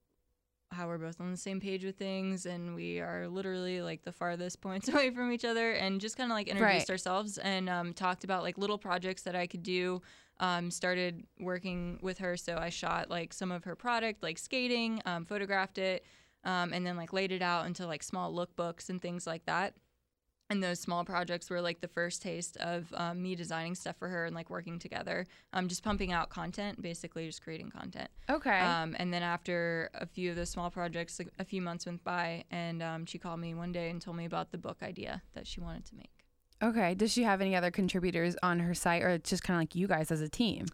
how 0.72 0.88
we're 0.88 0.98
both 0.98 1.22
on 1.22 1.32
the 1.32 1.38
same 1.38 1.60
page 1.60 1.84
with 1.84 1.98
things, 1.98 2.46
and 2.46 2.74
we 2.76 3.00
are 3.00 3.28
literally 3.28 3.82
like 3.82 4.04
the 4.04 4.12
farthest 4.12 4.62
points 4.66 4.88
away 4.88 5.10
from 5.10 5.32
each 5.32 5.46
other, 5.46 5.72
and 5.74 6.00
just 6.02 6.16
kind 6.18 6.32
of 6.32 6.36
like 6.36 6.48
introduced 6.48 6.90
Right. 6.90 6.94
ourselves 6.94 7.38
and 7.38 7.70
um, 7.70 7.94
talked 7.94 8.24
about 8.24 8.44
like 8.44 8.58
little 8.58 8.78
projects 8.78 9.24
that 9.24 9.36
I 9.36 9.48
could 9.48 9.64
do. 9.64 10.02
Um, 10.42 10.70
started 10.70 11.24
working 11.40 11.98
with 12.02 12.18
her, 12.18 12.36
so 12.36 12.58
I 12.58 12.68
shot 12.70 13.10
like 13.10 13.32
some 13.32 13.52
of 13.54 13.64
her 13.64 13.74
product, 13.76 14.22
like 14.22 14.38
skating, 14.38 15.02
um, 15.06 15.24
photographed 15.24 15.78
it, 15.78 16.04
um, 16.46 16.72
and 16.74 16.86
then 16.86 16.96
like 16.96 17.12
laid 17.12 17.32
it 17.32 17.42
out 17.42 17.66
into 17.66 17.86
like 17.86 18.04
small 18.04 18.34
lookbooks 18.34 18.90
and 18.90 19.02
things 19.02 19.28
like 19.28 19.46
that 19.46 19.74
and 20.50 20.62
those 20.62 20.80
small 20.80 21.04
projects 21.04 21.50
were 21.50 21.60
like 21.60 21.82
the 21.82 21.88
first 21.88 22.22
taste 22.22 22.56
of 22.58 22.94
um, 22.94 23.22
me 23.22 23.36
designing 23.36 23.74
stuff 23.74 23.96
for 23.98 24.08
her 24.08 24.26
and 24.26 24.36
like 24.36 24.50
working 24.50 24.78
together 24.80 25.26
um, 25.54 25.68
just 25.68 25.84
pumping 25.84 26.12
out 26.12 26.30
content 26.30 26.82
basically 26.82 27.26
just 27.26 27.42
creating 27.42 27.70
content 27.70 28.10
Okay. 28.30 28.60
um, 28.60 28.96
and 29.00 29.14
then 29.14 29.24
after 29.24 29.90
a 29.96 30.06
few 30.06 30.30
of 30.30 30.36
those 30.36 30.50
small 30.50 30.70
projects 30.70 31.20
like, 31.20 31.30
a 31.40 31.46
few 31.46 31.62
months 31.62 31.86
went 31.86 32.04
by 32.04 32.44
and 32.52 32.82
um, 32.84 33.06
she 33.06 33.18
called 33.18 33.40
me 33.40 33.54
one 33.54 33.72
day 33.72 33.90
and 33.90 34.02
told 34.02 34.18
me 34.18 34.26
about 34.26 34.52
the 34.52 34.58
book 34.58 34.78
idea 34.84 35.22
that 35.34 35.48
she 35.48 35.60
wanted 35.60 35.86
to 35.86 35.96
make 35.96 36.12
okay. 36.64 36.96
Does 36.96 37.12
she 37.12 37.24
have 37.24 37.42
any 37.42 37.54
other 37.56 37.70
contributors 37.70 38.38
on 38.42 38.60
her 38.60 38.74
site, 38.74 39.04
or 39.04 39.10
it's 39.10 39.30
just 39.30 39.44
kind 39.44 39.58
of 39.58 39.62
like 39.62 39.76
you 39.76 39.88
guys 39.88 40.10
as 40.10 40.22
a 40.22 40.30
team? 40.30 40.66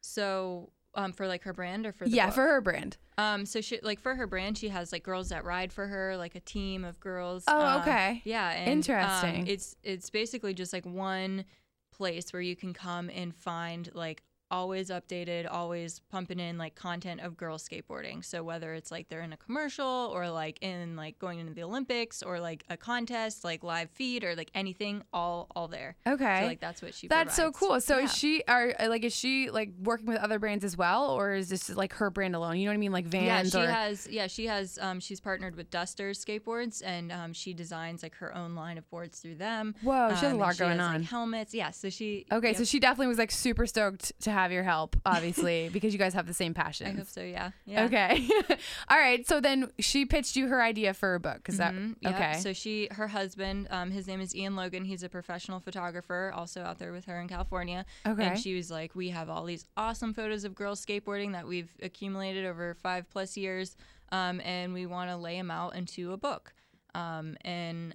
so 0.00 0.70
um, 0.94 1.12
for 1.12 1.26
like 1.26 1.44
her 1.44 1.52
brand 1.52 1.86
or 1.86 1.92
for 1.92 2.04
the 2.04 2.10
yeah, 2.10 2.26
book? 2.26 2.34
for 2.34 2.46
her 2.48 2.60
brand. 2.60 2.96
Um, 3.18 3.46
so 3.46 3.60
she 3.60 3.78
like 3.82 4.00
for 4.00 4.14
her 4.14 4.26
brand, 4.26 4.58
she 4.58 4.68
has 4.70 4.92
like 4.92 5.02
girls 5.02 5.28
that 5.28 5.44
ride 5.44 5.72
for 5.72 5.86
her, 5.86 6.16
like 6.16 6.34
a 6.34 6.40
team 6.40 6.84
of 6.84 6.98
girls. 7.00 7.44
Oh, 7.46 7.60
Um, 7.66 7.80
okay. 7.82 8.22
Yeah, 8.24 8.50
and, 8.50 8.68
um, 8.68 8.72
Interesting. 8.72 9.46
it's 9.46 9.76
it's 9.82 10.10
basically 10.10 10.54
just 10.54 10.72
like 10.72 10.86
one 10.86 11.44
place 11.92 12.32
where 12.32 12.42
you 12.42 12.56
can 12.56 12.72
come 12.72 13.10
and 13.10 13.34
find 13.34 13.90
like 13.94 14.22
always 14.50 14.90
updated, 14.90 15.46
always 15.50 16.00
pumping 16.10 16.40
in 16.40 16.58
like 16.58 16.74
content 16.74 17.20
of 17.20 17.36
girls 17.36 17.66
skateboarding. 17.68 18.24
So 18.24 18.42
whether 18.42 18.74
it's 18.74 18.90
like 18.90 19.08
they're 19.08 19.20
in 19.22 19.32
a 19.32 19.36
commercial 19.36 20.10
or 20.12 20.30
like 20.30 20.58
in 20.62 20.96
like 20.96 21.18
going 21.18 21.38
into 21.38 21.52
the 21.52 21.62
Olympics 21.62 22.22
or 22.22 22.40
like 22.40 22.64
a 22.68 22.76
contest, 22.76 23.44
like 23.44 23.62
live 23.62 23.90
feed 23.90 24.24
or 24.24 24.34
like 24.34 24.50
anything, 24.54 25.02
all 25.12 25.46
all 25.54 25.68
there. 25.68 25.96
Okay. 26.06 26.40
So 26.42 26.46
like 26.46 26.60
that's 26.60 26.82
what 26.82 26.94
she. 26.94 27.08
That's 27.08 27.34
so 27.34 27.52
cool. 27.52 27.80
So 27.80 27.98
Yeah. 27.98 28.04
is 28.04 28.14
she 28.16 28.42
are 28.48 28.74
like 28.86 29.04
is 29.04 29.14
she 29.14 29.50
like 29.50 29.70
working 29.82 30.06
with 30.06 30.18
other 30.18 30.38
brands 30.38 30.64
as 30.64 30.76
well, 30.76 31.10
or 31.10 31.34
is 31.34 31.48
this 31.48 31.70
like 31.70 31.92
her 31.94 32.10
brand 32.10 32.34
alone? 32.34 32.56
You 32.58 32.64
know 32.66 32.70
what 32.70 32.74
I 32.74 32.78
mean, 32.78 32.92
like 32.92 33.06
Vans 33.06 33.54
yeah, 33.54 33.60
she 33.60 33.66
or 33.66 33.70
has. 33.70 34.08
Yeah, 34.10 34.26
she 34.26 34.46
has. 34.46 34.78
Um, 34.80 35.00
she's 35.00 35.20
partnered 35.20 35.56
with 35.56 35.70
Dusters 35.70 36.24
Skateboards, 36.24 36.82
and 36.84 37.12
um, 37.12 37.32
she 37.32 37.54
designs 37.54 38.02
like 38.02 38.14
her 38.16 38.34
own 38.34 38.54
line 38.54 38.78
of 38.78 38.88
boards 38.90 39.18
through 39.20 39.36
them. 39.36 39.74
Whoa, 39.82 40.08
she 40.10 40.14
has 40.14 40.22
a 40.22 40.26
Um, 40.26 40.30
and 40.32 40.40
lot 40.40 40.58
going 40.58 40.78
has, 40.78 40.80
on. 40.88 40.94
Like, 41.00 41.10
helmets. 41.10 41.54
Yeah. 41.54 41.70
So 41.70 41.90
she. 41.90 42.26
Okay, 42.32 42.48
yep, 42.48 42.56
so 42.56 42.64
she 42.64 42.80
definitely 42.80 43.08
was 43.08 43.18
like 43.18 43.30
super 43.30 43.66
stoked 43.66 44.12
to 44.22 44.30
have 44.30 44.39
your 44.50 44.62
help, 44.62 44.96
obviously, 45.04 45.68
because 45.72 45.92
you 45.92 45.98
guys 45.98 46.14
have 46.14 46.26
the 46.26 46.32
same 46.34 46.54
passion. 46.54 46.86
I 46.86 46.92
hope 46.98 47.06
so. 47.08 47.20
Yeah. 47.22 47.50
Yeah. 47.66 47.84
Okay. 47.84 48.26
All 48.88 48.96
right. 48.98 49.26
So 49.28 49.40
then 49.40 49.70
she 49.78 50.06
pitched 50.06 50.36
you 50.36 50.48
her 50.48 50.62
idea 50.62 50.94
for 50.94 51.14
a 51.14 51.20
book. 51.20 51.48
Is 51.48 51.58
that 51.58 51.74
Mhm, 51.74 51.96
yep. 52.00 52.14
okay? 52.14 52.38
So 52.40 52.52
she, 52.52 52.88
her 52.92 53.08
husband, 53.08 53.68
um, 53.70 53.90
his 53.90 54.06
name 54.06 54.20
is 54.20 54.34
Ian 54.34 54.56
Logan. 54.56 54.84
He's 54.84 55.02
a 55.02 55.08
professional 55.10 55.60
photographer, 55.60 56.32
also 56.34 56.62
out 56.62 56.78
there 56.78 56.92
with 56.92 57.04
her 57.04 57.20
in 57.20 57.28
California. 57.28 57.84
Okay. 58.06 58.24
And 58.28 58.38
she 58.38 58.54
was 58.54 58.70
like, 58.70 58.94
"We 58.94 59.10
have 59.10 59.28
all 59.28 59.44
these 59.44 59.66
awesome 59.76 60.14
photos 60.14 60.44
of 60.44 60.54
girls 60.54 60.84
skateboarding 60.84 61.32
that 61.32 61.46
we've 61.46 61.70
accumulated 61.82 62.46
over 62.46 62.74
five 62.74 63.10
plus 63.10 63.36
years, 63.36 63.76
um, 64.12 64.40
and 64.44 64.72
we 64.72 64.86
want 64.86 65.10
to 65.10 65.16
lay 65.16 65.36
them 65.36 65.50
out 65.50 65.74
into 65.76 66.12
a 66.12 66.16
book." 66.16 66.54
Um, 66.94 67.36
and 67.42 67.94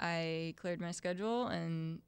I 0.00 0.54
cleared 0.56 0.80
my 0.80 0.92
schedule 0.92 1.48
and 1.48 2.00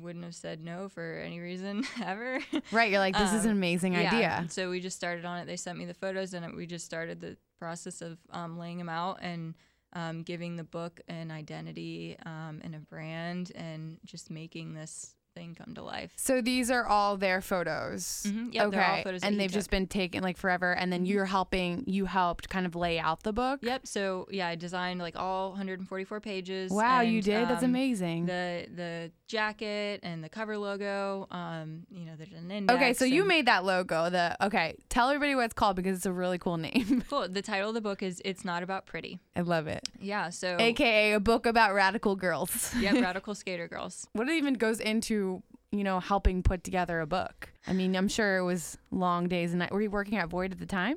wouldn't 0.00 0.24
have 0.24 0.34
said 0.34 0.60
no 0.62 0.88
for 0.88 1.22
any 1.24 1.40
reason 1.40 1.84
ever. 2.04 2.40
right. 2.72 2.90
You're 2.90 3.00
like, 3.00 3.16
this 3.16 3.32
is 3.32 3.44
an 3.44 3.50
Um, 3.52 3.56
amazing 3.58 3.94
yeah, 3.94 4.00
idea. 4.12 4.46
So 4.48 4.70
we 4.70 4.80
just 4.80 4.96
started 4.96 5.24
on 5.24 5.38
it. 5.38 5.46
They 5.46 5.56
sent 5.56 5.78
me 5.78 5.84
the 5.84 5.94
photos, 5.94 6.34
and 6.34 6.54
we 6.56 6.66
just 6.66 6.84
started 6.84 7.20
the 7.20 7.36
process 7.58 8.02
of 8.02 8.18
um, 8.30 8.58
laying 8.58 8.78
them 8.78 8.88
out 8.88 9.18
and 9.22 9.54
um, 9.92 10.22
giving 10.22 10.56
the 10.56 10.64
book 10.64 11.00
an 11.08 11.30
identity 11.30 12.16
um, 12.26 12.60
and 12.64 12.74
a 12.74 12.80
brand, 12.80 13.52
and 13.54 13.98
just 14.04 14.30
making 14.30 14.74
this 14.74 15.14
thing 15.34 15.52
come 15.54 15.74
to 15.74 15.82
life. 15.82 16.12
So 16.16 16.40
these 16.40 16.70
are 16.70 16.86
all 16.86 17.16
their 17.16 17.40
photos. 17.40 18.24
Mhm, 18.24 18.54
yep, 18.54 18.66
okay. 18.68 18.76
they're 18.76 18.86
all 18.86 19.02
photos 19.02 19.22
and 19.24 19.40
they've 19.40 19.50
just 19.50 19.66
took. 19.66 19.72
Mm-hmm. 19.76 19.82
been 19.82 19.86
taken 19.88 20.22
like 20.22 20.36
forever. 20.36 20.76
And 20.76 20.92
then 20.92 21.06
you're 21.06 21.24
helping, 21.24 21.82
you 21.88 22.04
helped 22.06 22.48
kind 22.48 22.66
of 22.66 22.76
lay 22.76 23.00
out 23.00 23.24
the 23.24 23.32
book. 23.32 23.58
Yep. 23.62 23.84
So 23.86 24.28
yeah, 24.30 24.46
I 24.46 24.54
designed 24.54 25.00
like 25.00 25.16
all 25.16 25.48
144 25.50 26.20
pages. 26.20 26.70
Wow, 26.70 27.00
you 27.00 27.16
and, 27.16 27.24
did? 27.24 27.48
That's 27.48 27.64
um, 27.64 27.70
amazing. 27.70 28.26
The 28.26 28.66
the 28.72 29.10
jacket 29.26 30.00
and 30.02 30.22
the 30.22 30.28
cover 30.28 30.56
logo. 30.58 31.26
Um, 31.30 31.86
you 31.90 32.04
know, 32.04 32.12
there's 32.16 32.32
an 32.32 32.50
index. 32.50 32.76
Okay, 32.76 32.92
so 32.92 33.04
you 33.04 33.20
and- 33.22 33.28
made 33.28 33.46
that 33.46 33.64
logo. 33.64 34.10
The 34.10 34.36
okay, 34.44 34.76
tell 34.88 35.08
everybody 35.08 35.34
what 35.34 35.44
it's 35.46 35.54
called 35.54 35.76
because 35.76 35.96
it's 35.96 36.06
a 36.06 36.12
really 36.12 36.38
cool 36.38 36.56
name. 36.56 37.02
cool. 37.10 37.28
The 37.28 37.42
title 37.42 37.68
of 37.68 37.74
the 37.74 37.80
book 37.80 38.02
is 38.02 38.20
"It's 38.24 38.44
Not 38.44 38.62
About 38.62 38.86
Pretty." 38.86 39.18
I 39.36 39.40
love 39.40 39.66
it. 39.66 39.88
Yeah. 40.00 40.30
So 40.30 40.56
AKA 40.58 41.12
a 41.14 41.20
book 41.20 41.46
about 41.46 41.74
radical 41.74 42.16
girls. 42.16 42.74
yeah, 42.78 42.92
radical 43.00 43.34
skater 43.34 43.68
girls. 43.68 44.06
what 44.12 44.28
even 44.28 44.54
goes 44.54 44.80
into 44.80 45.42
you 45.72 45.84
know 45.84 46.00
helping 46.00 46.42
put 46.42 46.62
together 46.64 47.00
a 47.00 47.06
book? 47.06 47.52
I 47.66 47.72
mean, 47.72 47.96
I'm 47.96 48.08
sure 48.08 48.36
it 48.38 48.44
was 48.44 48.76
long 48.90 49.28
days 49.28 49.50
and 49.52 49.60
nights. 49.60 49.72
Were 49.72 49.80
you 49.82 49.90
working 49.90 50.18
at 50.18 50.28
Void 50.28 50.52
at 50.52 50.58
the 50.58 50.66
time? 50.66 50.96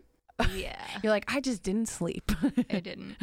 Yeah. 0.53 0.77
You're 1.01 1.11
like, 1.11 1.25
I 1.33 1.39
just 1.39 1.63
didn't 1.63 1.87
sleep. 1.87 2.31
I 2.69 2.79
didn't. 2.79 3.15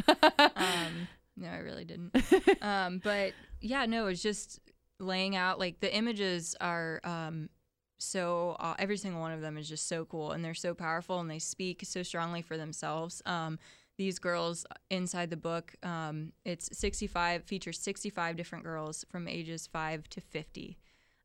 Um, 0.55 1.07
No, 1.37 1.47
I 1.49 1.59
really 1.59 1.85
didn't. 1.85 2.13
um, 2.61 2.99
but 3.03 3.31
yeah, 3.61 3.85
no, 3.85 4.07
it's 4.07 4.21
just 4.21 4.59
laying 4.99 5.35
out 5.35 5.59
like 5.59 5.79
the 5.79 5.93
images 5.93 6.55
are 6.61 7.01
um, 7.03 7.49
so 7.97 8.55
uh, 8.59 8.75
every 8.77 8.97
single 8.97 9.21
one 9.21 9.31
of 9.31 9.41
them 9.41 9.57
is 9.57 9.67
just 9.67 9.87
so 9.87 10.05
cool 10.05 10.31
and 10.31 10.43
they're 10.43 10.53
so 10.53 10.73
powerful 10.73 11.19
and 11.19 11.29
they 11.29 11.39
speak 11.39 11.81
so 11.83 12.03
strongly 12.03 12.41
for 12.41 12.57
themselves. 12.57 13.21
Um, 13.25 13.57
these 13.97 14.19
girls 14.19 14.65
inside 14.89 15.29
the 15.29 15.37
book, 15.37 15.73
um, 15.81 16.33
it's 16.43 16.69
65 16.77 17.43
features 17.43 17.79
65 17.79 18.35
different 18.35 18.65
girls 18.65 19.05
from 19.09 19.27
ages 19.27 19.67
five 19.67 20.09
to 20.09 20.21
50. 20.21 20.77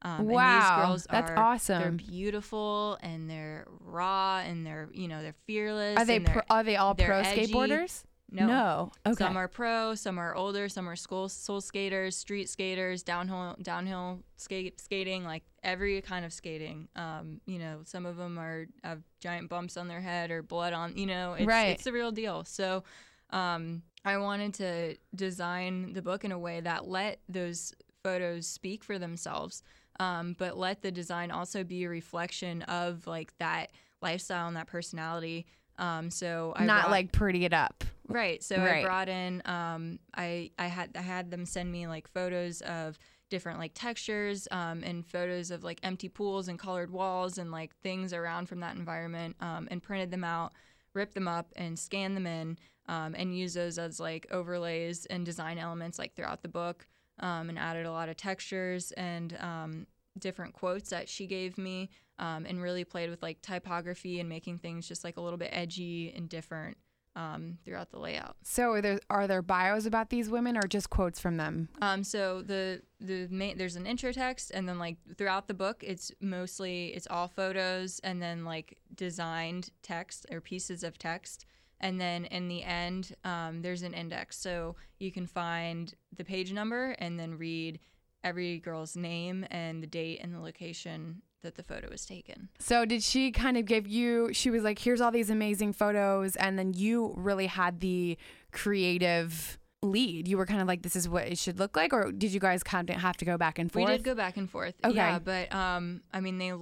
Um, 0.02 0.28
Wow, 0.28 0.40
and 0.40 0.62
these 0.62 0.86
girls 0.86 1.06
that's 1.10 1.30
are, 1.32 1.38
awesome. 1.38 1.82
They're 1.82 1.90
beautiful 1.90 2.96
and 3.02 3.28
they're 3.28 3.66
raw 3.80 4.38
and 4.38 4.64
they're 4.64 4.88
you 4.92 5.08
know 5.08 5.22
they're 5.22 5.34
fearless. 5.46 5.98
Are 5.98 6.06
they 6.06 6.20
pro, 6.20 6.42
are 6.48 6.62
they 6.62 6.76
all 6.76 6.94
pro 6.94 7.18
edgy. 7.18 7.52
skateboarders? 7.52 8.04
No. 8.32 8.46
No. 8.46 8.92
Okay. 9.06 9.24
Some 9.24 9.36
are 9.36 9.48
pro, 9.48 9.94
some 9.94 10.18
are 10.18 10.34
older, 10.34 10.68
some 10.68 10.88
are 10.88 10.96
school 10.96 11.28
soul 11.28 11.60
skaters, 11.60 12.16
street 12.16 12.48
skaters, 12.48 13.02
downhill 13.02 13.56
downhill 13.60 14.20
skate 14.36 14.80
skating, 14.80 15.24
like 15.24 15.42
every 15.62 16.00
kind 16.02 16.24
of 16.24 16.32
skating. 16.32 16.88
Um, 16.96 17.40
you 17.46 17.58
know, 17.58 17.80
some 17.84 18.06
of 18.06 18.16
them 18.16 18.38
are 18.38 18.66
have 18.84 19.02
giant 19.20 19.48
bumps 19.48 19.76
on 19.76 19.88
their 19.88 20.00
head 20.00 20.30
or 20.30 20.42
blood 20.42 20.72
on. 20.72 20.96
You 20.96 21.06
know, 21.06 21.32
it's, 21.34 21.46
Right. 21.46 21.70
it's 21.70 21.84
the 21.84 21.92
real 21.92 22.12
deal. 22.12 22.44
So, 22.44 22.84
um, 23.30 23.82
I 24.04 24.16
wanted 24.16 24.54
to 24.54 24.96
design 25.14 25.92
the 25.92 26.02
book 26.02 26.24
in 26.24 26.32
a 26.32 26.38
way 26.38 26.60
that 26.60 26.88
let 26.88 27.20
those 27.28 27.74
photos 28.02 28.46
speak 28.46 28.82
for 28.82 28.98
themselves, 28.98 29.62
um, 29.98 30.34
but 30.38 30.56
let 30.56 30.80
the 30.82 30.90
design 30.90 31.30
also 31.30 31.62
be 31.64 31.84
a 31.84 31.88
reflection 31.88 32.62
of 32.62 33.06
like 33.06 33.36
that 33.38 33.72
lifestyle 34.00 34.48
and 34.48 34.56
that 34.56 34.66
personality. 34.66 35.46
Um, 35.78 36.10
so 36.10 36.52
I 36.56 36.64
Not 36.64 36.82
brought- 36.84 36.90
like 36.90 37.12
pretty 37.12 37.44
it 37.44 37.52
up. 37.52 37.84
Right. 38.10 38.42
So 38.42 38.56
Right. 38.56 38.80
I 38.80 38.82
brought 38.82 39.08
in 39.08 39.40
um 39.44 39.98
I 40.14 40.50
I 40.58 40.66
had 40.66 40.90
I 40.96 41.02
had 41.02 41.30
them 41.30 41.46
send 41.46 41.70
me 41.70 41.86
like 41.86 42.08
photos 42.08 42.60
of 42.62 42.98
different 43.30 43.58
like 43.58 43.72
textures 43.74 44.46
um, 44.50 44.82
and 44.82 45.06
photos 45.06 45.50
of 45.50 45.64
like 45.64 45.78
empty 45.82 46.08
pools 46.08 46.48
and 46.48 46.58
colored 46.58 46.90
walls 46.90 47.38
and 47.38 47.50
like 47.50 47.74
things 47.76 48.12
around 48.12 48.48
from 48.48 48.60
that 48.60 48.76
environment 48.76 49.36
um, 49.40 49.68
and 49.70 49.82
printed 49.82 50.10
them 50.10 50.24
out, 50.24 50.52
ripped 50.94 51.14
them 51.14 51.28
up 51.28 51.52
and 51.56 51.78
scanned 51.78 52.16
them 52.16 52.26
in 52.26 52.58
um, 52.88 53.14
and 53.16 53.36
used 53.38 53.56
those 53.56 53.78
as 53.78 54.00
like 54.00 54.26
overlays 54.32 55.06
and 55.06 55.24
design 55.24 55.58
elements 55.58 55.98
like 55.98 56.14
throughout 56.14 56.42
the 56.42 56.48
book 56.48 56.86
um, 57.20 57.48
and 57.48 57.58
added 57.58 57.86
a 57.86 57.92
lot 57.92 58.08
of 58.08 58.16
textures 58.16 58.90
and 58.92 59.36
um, 59.40 59.86
different 60.18 60.52
quotes 60.52 60.90
that 60.90 61.08
she 61.08 61.26
gave 61.26 61.56
me 61.56 61.88
um, 62.18 62.44
and 62.46 62.60
really 62.60 62.84
played 62.84 63.08
with 63.08 63.22
like 63.22 63.40
typography 63.40 64.18
and 64.18 64.28
making 64.28 64.58
things 64.58 64.88
just 64.88 65.04
like 65.04 65.16
a 65.16 65.20
little 65.20 65.38
bit 65.38 65.50
edgy 65.52 66.12
and 66.14 66.28
different 66.28 66.76
um, 67.16 67.58
throughout 67.64 67.90
the 67.90 67.98
layout. 67.98 68.36
So 68.42 68.72
are 68.72 68.80
there 68.80 69.00
are 69.08 69.26
there 69.26 69.42
bios 69.42 69.86
about 69.86 70.10
these 70.10 70.28
women 70.28 70.56
or 70.56 70.62
just 70.62 70.90
quotes 70.90 71.20
from 71.20 71.36
them? 71.36 71.68
Um, 71.80 72.04
so 72.04 72.42
the 72.42 72.82
the 73.00 73.28
main 73.30 73.58
there's 73.58 73.76
an 73.76 73.86
intro 73.86 74.12
text, 74.12 74.50
and 74.52 74.68
then 74.68 74.78
like 74.78 74.96
throughout 75.16 75.48
the 75.48 75.54
book, 75.54 75.82
it's 75.86 76.12
mostly 76.20 76.88
it's 76.88 77.06
all 77.08 77.28
photos, 77.28 78.00
and 78.00 78.20
then 78.22 78.44
like 78.44 78.78
designed 78.94 79.70
text 79.82 80.26
or 80.30 80.40
pieces 80.40 80.84
of 80.84 80.98
text, 80.98 81.46
and 81.80 82.00
then 82.00 82.26
in 82.26 82.48
the 82.48 82.62
end, 82.62 83.14
um, 83.24 83.62
there's 83.62 83.82
an 83.82 83.94
index, 83.94 84.38
so 84.38 84.76
you 84.98 85.10
can 85.10 85.26
find 85.26 85.94
the 86.16 86.24
page 86.24 86.52
number 86.52 86.94
and 86.98 87.18
then 87.18 87.38
read 87.38 87.80
every 88.22 88.58
girl's 88.58 88.96
name 88.96 89.46
and 89.50 89.82
the 89.82 89.86
date 89.86 90.20
and 90.22 90.34
the 90.34 90.40
location 90.40 91.22
that 91.42 91.56
the 91.56 91.62
photo 91.62 91.88
was 91.88 92.04
taken. 92.06 92.48
So 92.58 92.84
did 92.84 93.02
she 93.02 93.30
kind 93.32 93.56
of 93.56 93.64
give 93.64 93.86
you 93.86 94.30
she 94.32 94.50
was 94.50 94.62
like 94.62 94.78
here's 94.78 95.00
all 95.00 95.10
these 95.10 95.30
amazing 95.30 95.72
photos 95.72 96.36
and 96.36 96.58
then 96.58 96.72
you 96.74 97.14
really 97.16 97.46
had 97.46 97.80
the 97.80 98.18
creative 98.52 99.58
lead. 99.82 100.28
You 100.28 100.36
were 100.36 100.46
kind 100.46 100.60
of 100.60 100.68
like 100.68 100.82
this 100.82 100.94
is 100.96 101.08
what 101.08 101.26
it 101.26 101.38
should 101.38 101.58
look 101.58 101.76
like 101.76 101.92
or 101.92 102.12
did 102.12 102.32
you 102.32 102.40
guys 102.40 102.62
kind 102.62 102.88
of 102.90 102.96
have 102.96 103.16
to 103.18 103.24
go 103.24 103.36
back 103.38 103.58
and 103.58 103.72
forth? 103.72 103.88
We 103.88 103.96
did 103.96 104.04
go 104.04 104.14
back 104.14 104.36
and 104.36 104.48
forth. 104.48 104.74
Okay. 104.84 104.94
Yeah, 104.96 105.18
but 105.18 105.52
um, 105.54 106.02
I 106.12 106.20
mean, 106.20 106.36
they, 106.38 106.52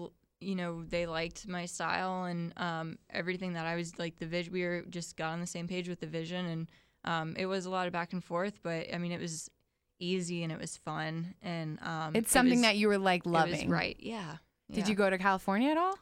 you 0.40 0.54
know, 0.54 0.84
they 0.84 1.06
liked 1.06 1.48
my 1.48 1.66
style 1.66 2.24
and 2.24 2.52
um, 2.56 2.98
everything 3.10 3.54
that 3.54 3.66
I 3.66 3.74
was 3.74 3.98
like 3.98 4.18
the 4.18 4.26
vision. 4.26 4.52
We 4.52 4.62
were 4.64 4.82
just 4.88 5.16
got 5.16 5.32
on 5.32 5.40
the 5.40 5.46
same 5.46 5.66
page 5.66 5.88
with 5.88 5.98
the 6.00 6.06
vision, 6.06 6.46
and 6.46 6.68
um, 7.04 7.34
it 7.36 7.46
was 7.46 7.66
a 7.66 7.70
lot 7.70 7.88
of 7.88 7.92
back 7.92 8.12
and 8.12 8.22
forth. 8.22 8.60
But 8.62 8.94
I 8.94 8.98
mean, 8.98 9.10
it 9.10 9.20
was 9.20 9.50
easy 9.98 10.44
and 10.44 10.52
it 10.52 10.58
was 10.60 10.76
fun, 10.76 11.34
and 11.42 11.78
um, 11.82 12.14
It's 12.14 12.30
it 12.30 12.32
something 12.32 12.58
was- 12.58 12.62
that 12.62 12.76
you 12.76 12.86
were 12.86 12.98
like 12.98 13.26
it 13.26 13.30
loving. 13.30 13.68
right? 13.68 13.96
Yeah. 13.98 14.36
Did 14.70 14.84
yeah. 14.84 14.88
you 14.88 14.94
go 14.94 15.08
to 15.10 15.18
California 15.18 15.70
at 15.70 15.76
all? 15.76 15.98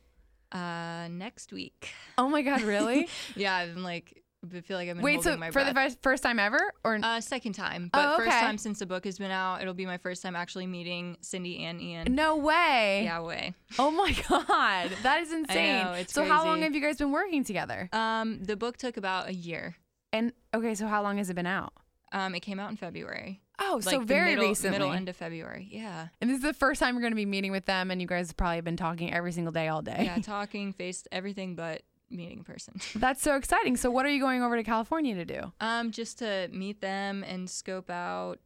Uh, 0.53 1.09
next 1.09 1.53
week. 1.53 1.91
Oh 2.19 2.29
my 2.29 2.43
god, 2.43 2.63
really? 2.63 3.09
Yeah, 3.37 3.67
been 3.67 3.83
like, 3.83 4.23
I 4.55 4.61
feel 4.61 4.77
like 4.77 4.89
I've 4.89 4.95
been 4.97 5.03
Wait, 5.05 5.23
so 5.23 5.37
my 5.37 5.49
for 5.49 5.55
breath. 5.55 5.69
the 5.69 5.75
first- 5.75 6.03
first 6.03 6.23
time 6.23 6.39
ever 6.39 6.73
or 6.85 6.99
uh, 7.03 7.21
second 7.21 7.55
time, 7.55 7.91
but 7.93 8.15
Oh, 8.15 8.17
first 8.19 8.31
time 8.31 8.59
since 8.59 8.79
the 8.79 8.87
book 8.87 9.05
has 9.05 9.19
been 9.19 9.31
out. 9.33 9.61
It'll 9.61 9.75
be 9.75 9.87
my 9.87 9.99
first 9.99 10.23
time 10.23 10.37
actually 10.37 10.67
meeting 10.67 11.17
Cindy 11.21 11.65
and 11.65 11.81
Ian. 11.81 12.15
no 12.15 12.37
way. 12.37 13.03
Yeah, 13.05 13.21
way. 13.23 13.55
Oh 13.79 13.91
my 13.91 14.13
god. 14.29 14.91
That 15.03 15.21
is 15.23 15.33
insane. 15.33 15.83
know, 15.85 16.03
so 16.07 16.25
how 16.25 16.45
long 16.45 16.63
have 16.63 16.75
you 16.75 16.81
guys 16.81 16.97
been 16.99 17.13
working 17.13 17.43
together? 17.45 17.89
Um, 17.93 18.43
the 18.45 18.57
book 18.57 18.77
took 18.77 18.97
about 18.97 19.29
a 19.29 19.35
year. 19.35 19.77
And 20.13 20.33
okay, 20.55 20.75
so 20.77 20.87
how 20.87 21.03
long 21.03 21.19
has 21.19 21.29
it 21.29 21.35
been 21.35 21.47
out? 21.47 21.73
Um, 22.13 22.35
it 22.37 22.41
came 22.41 22.61
out 22.61 22.71
in 22.71 22.77
February. 22.77 23.43
Oh, 23.59 23.81
so 23.81 23.91
like 23.91 24.01
the 24.01 24.07
very 24.07 24.35
middle, 24.35 24.49
recently. 24.49 24.79
Middle 24.79 24.93
end 24.93 25.09
of 25.09 25.17
February. 25.17 25.69
Yeah. 25.71 26.09
and 26.21 26.29
this 26.31 26.37
is 26.39 26.43
the 26.43 26.53
first 26.53 26.79
time 26.81 26.95
you're 26.95 27.01
going 27.01 27.13
to 27.13 27.17
be 27.17 27.27
meeting 27.27 27.53
with 27.53 27.65
them, 27.67 27.91
and 27.91 28.01
you 28.01 28.07
guys 28.07 28.29
have 28.29 28.37
probably 28.37 28.61
been 28.61 28.77
talking 28.77 29.13
every 29.13 29.33
single 29.33 29.53
day, 29.53 29.69
all 29.69 29.83
day. 29.83 30.03
Yeah. 30.05 30.19
Talking, 30.23 30.73
faced 30.73 31.09
everything 31.13 31.55
but 31.55 31.83
meeting 32.11 32.39
in 32.39 32.45
person. 32.45 32.81
That's 32.95 33.23
so 33.23 33.37
exciting. 33.37 33.77
So, 33.77 33.91
what 33.91 34.05
are 34.07 34.11
you 34.11 34.21
going 34.21 34.43
over 34.43 34.57
to 34.57 34.63
California 34.63 35.15
to 35.15 35.25
do? 35.25 35.53
um, 35.61 35.91
just 35.91 36.19
to 36.19 36.49
meet 36.53 36.81
them 36.81 37.25
and 37.25 37.49
scope 37.49 37.91
out, 37.91 38.39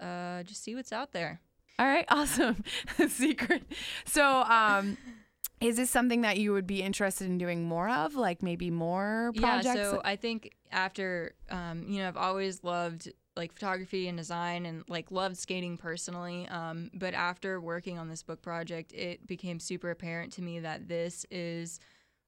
uh, 0.00 0.42
just 0.42 0.62
see 0.64 0.74
what's 0.74 0.92
out 0.92 1.12
there. 1.12 1.40
All 1.78 1.86
right, 1.86 2.06
awesome. 2.10 2.64
Secret. 3.08 3.62
So, 4.04 4.24
um, 4.42 4.96
is 5.60 5.76
this 5.76 5.90
something 5.90 6.22
that 6.22 6.38
you 6.38 6.52
would 6.52 6.66
be 6.66 6.82
interested 6.82 7.26
in 7.26 7.38
doing 7.38 7.64
more 7.64 7.88
of, 7.88 8.14
like 8.14 8.42
maybe 8.42 8.70
more 8.70 9.32
projects? 9.36 9.76
Yeah. 9.76 9.90
So 9.90 10.02
I 10.04 10.16
think 10.16 10.52
after, 10.72 11.34
um, 11.50 11.86
you 11.88 11.98
know, 12.00 12.08
I've 12.08 12.16
always 12.16 12.62
loved 12.62 13.12
like 13.36 13.52
photography 13.52 14.08
and 14.08 14.16
design 14.16 14.66
and 14.66 14.82
like 14.88 15.10
loved 15.10 15.36
skating 15.36 15.76
personally. 15.76 16.48
Um, 16.48 16.90
but 16.94 17.14
after 17.14 17.60
working 17.60 17.98
on 17.98 18.08
this 18.08 18.22
book 18.22 18.42
project, 18.42 18.92
it 18.92 19.26
became 19.26 19.60
super 19.60 19.90
apparent 19.90 20.32
to 20.34 20.42
me 20.42 20.60
that 20.60 20.88
this 20.88 21.26
is 21.30 21.78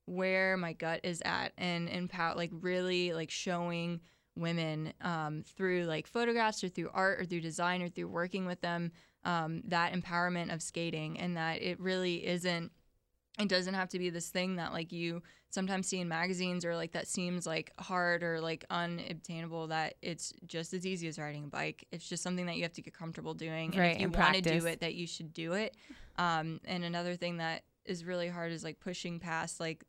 where 0.06 0.56
my 0.56 0.72
gut 0.72 1.00
is 1.02 1.22
at 1.24 1.52
and 1.58 1.88
empower 1.88 2.34
like 2.34 2.50
really 2.52 3.12
like 3.12 3.30
showing 3.30 4.00
women 4.36 4.92
um, 5.02 5.42
through 5.56 5.84
like 5.84 6.06
photographs 6.06 6.62
or 6.64 6.68
through 6.68 6.90
art 6.94 7.20
or 7.20 7.24
through 7.24 7.40
design 7.40 7.82
or 7.82 7.88
through 7.88 8.08
working 8.08 8.46
with 8.46 8.60
them 8.60 8.92
um, 9.24 9.62
that 9.66 9.92
empowerment 9.92 10.52
of 10.52 10.62
skating 10.62 11.18
and 11.18 11.36
that 11.36 11.60
it 11.60 11.78
really 11.80 12.26
isn't 12.26 12.72
it 13.38 13.48
doesn't 13.48 13.74
have 13.74 13.88
to 13.90 13.98
be 13.98 14.10
this 14.10 14.28
thing 14.28 14.56
that 14.56 14.72
like 14.72 14.92
you 14.92 15.22
sometimes 15.50 15.86
see 15.86 16.00
in 16.00 16.08
magazines 16.08 16.64
or 16.64 16.74
like 16.74 16.92
that 16.92 17.06
seems 17.06 17.46
like 17.46 17.72
hard 17.78 18.22
or 18.22 18.40
like 18.40 18.64
unobtainable 18.70 19.68
that 19.68 19.94
it's 20.02 20.32
just 20.46 20.74
as 20.74 20.86
easy 20.86 21.08
as 21.08 21.18
riding 21.18 21.44
a 21.44 21.48
bike. 21.48 21.86
It's 21.90 22.08
just 22.08 22.22
something 22.22 22.46
that 22.46 22.56
you 22.56 22.62
have 22.62 22.72
to 22.74 22.82
get 22.82 22.94
comfortable 22.94 23.34
doing. 23.34 23.70
Right, 23.70 23.96
and 23.96 23.96
if 23.96 24.00
you 24.00 24.08
want 24.10 24.34
to 24.34 24.40
do 24.40 24.66
it 24.66 24.80
that 24.80 24.94
you 24.94 25.06
should 25.06 25.32
do 25.32 25.52
it. 25.52 25.76
Um, 26.16 26.60
and 26.64 26.84
another 26.84 27.14
thing 27.14 27.38
that 27.38 27.62
is 27.84 28.04
really 28.04 28.28
hard 28.28 28.52
is 28.52 28.64
like 28.64 28.80
pushing 28.80 29.20
past 29.20 29.60
like 29.60 29.84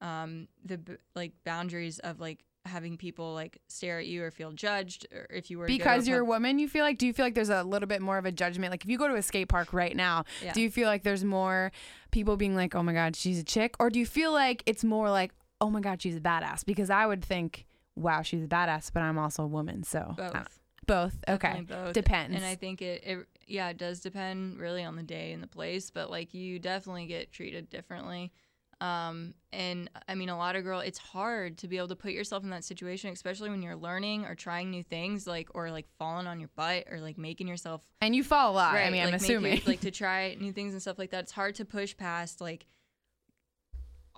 um, 0.00 0.48
the 0.64 0.78
b- 0.78 0.96
like 1.14 1.32
boundaries 1.44 1.98
of 2.00 2.20
like 2.20 2.44
having 2.64 2.96
people 2.96 3.32
like 3.34 3.58
stare 3.68 3.98
at 3.98 4.06
you 4.06 4.22
or 4.22 4.30
feel 4.30 4.52
judged 4.52 5.06
or 5.12 5.26
if 5.30 5.50
you 5.50 5.58
were 5.58 5.66
to 5.66 5.72
go 5.72 5.76
to 5.76 5.78
because 5.78 6.06
you're 6.08 6.20
a 6.20 6.24
woman, 6.24 6.58
you 6.58 6.68
feel 6.68 6.84
like, 6.84 6.98
do 6.98 7.06
you 7.06 7.12
feel 7.12 7.24
like 7.24 7.34
there's 7.34 7.48
a 7.48 7.62
little 7.62 7.86
bit 7.86 8.02
more 8.02 8.18
of 8.18 8.26
a 8.26 8.32
judgment? 8.32 8.70
Like, 8.70 8.84
if 8.84 8.90
you 8.90 8.98
go 8.98 9.08
to 9.08 9.14
a 9.14 9.22
skate 9.22 9.48
park 9.48 9.72
right 9.72 9.96
now, 9.96 10.24
Yeah. 10.42 10.52
do 10.52 10.60
you 10.60 10.70
feel 10.70 10.86
like 10.86 11.02
there's 11.02 11.24
more 11.24 11.72
people 12.10 12.36
being 12.36 12.54
like, 12.54 12.74
oh 12.74 12.82
my 12.82 12.92
God, 12.92 13.16
she's 13.16 13.38
a 13.38 13.44
chick? 13.44 13.74
Or 13.80 13.90
do 13.90 13.98
you 13.98 14.06
feel 14.06 14.32
like 14.32 14.62
it's 14.66 14.84
more 14.84 15.10
like, 15.10 15.32
oh 15.60 15.70
my 15.70 15.80
God, 15.80 16.02
she's 16.02 16.16
a 16.16 16.20
badass? 16.20 16.64
Because 16.64 16.90
I 16.90 17.06
would 17.06 17.24
think, 17.24 17.66
wow, 17.96 18.22
she's 18.22 18.44
a 18.44 18.48
badass, 18.48 18.90
but 18.92 19.02
I'm 19.02 19.18
also 19.18 19.44
a 19.44 19.48
woman. 19.48 19.82
So, 19.82 20.14
uh, 20.18 20.30
both 20.30 20.58
both. 20.86 21.16
Okay. 21.28 21.60
Both. 21.68 21.92
Depends. 21.92 22.34
And 22.34 22.44
I 22.44 22.54
think 22.54 22.80
it, 22.82 23.04
it, 23.04 23.26
yeah, 23.46 23.68
it 23.68 23.76
does 23.76 24.00
depend 24.00 24.58
really 24.58 24.82
on 24.82 24.96
the 24.96 25.02
day 25.02 25.32
and 25.32 25.42
the 25.42 25.46
place, 25.46 25.90
but 25.90 26.10
like 26.10 26.32
you 26.34 26.58
definitely 26.58 27.04
get 27.06 27.30
treated 27.30 27.68
differently. 27.70 28.32
Um, 28.80 29.34
and 29.52 29.90
I 30.08 30.14
mean, 30.14 30.28
a 30.28 30.36
lot 30.36 30.54
of 30.54 30.62
girl, 30.62 30.80
it's 30.80 30.98
hard 30.98 31.58
to 31.58 31.68
be 31.68 31.78
able 31.78 31.88
to 31.88 31.96
put 31.96 32.12
yourself 32.12 32.44
in 32.44 32.50
that 32.50 32.64
situation, 32.64 33.12
especially 33.12 33.50
when 33.50 33.62
you're 33.62 33.76
learning 33.76 34.24
or 34.24 34.34
trying 34.34 34.70
new 34.70 34.82
things, 34.82 35.26
like 35.26 35.48
or 35.54 35.70
like 35.70 35.86
falling 35.98 36.26
on 36.26 36.38
your 36.38 36.50
butt 36.54 36.84
or 36.90 37.00
like 37.00 37.18
making 37.18 37.48
yourself 37.48 37.82
and 38.00 38.14
you 38.14 38.22
fall 38.22 38.52
a 38.52 38.54
lot. 38.54 38.74
I 38.74 38.90
mean, 38.90 39.04
I'm 39.04 39.14
assuming. 39.14 39.56
you- 39.56 39.62
like 39.66 39.80
to 39.80 39.90
try 39.92 40.36
new 40.38 40.52
things 40.52 40.72
and 40.72 40.82
stuff 40.82 40.98
like 40.98 41.10
that. 41.10 41.24
It's 41.24 41.32
hard 41.32 41.56
to 41.56 41.64
push 41.64 41.96
past 41.96 42.40
like 42.40 42.66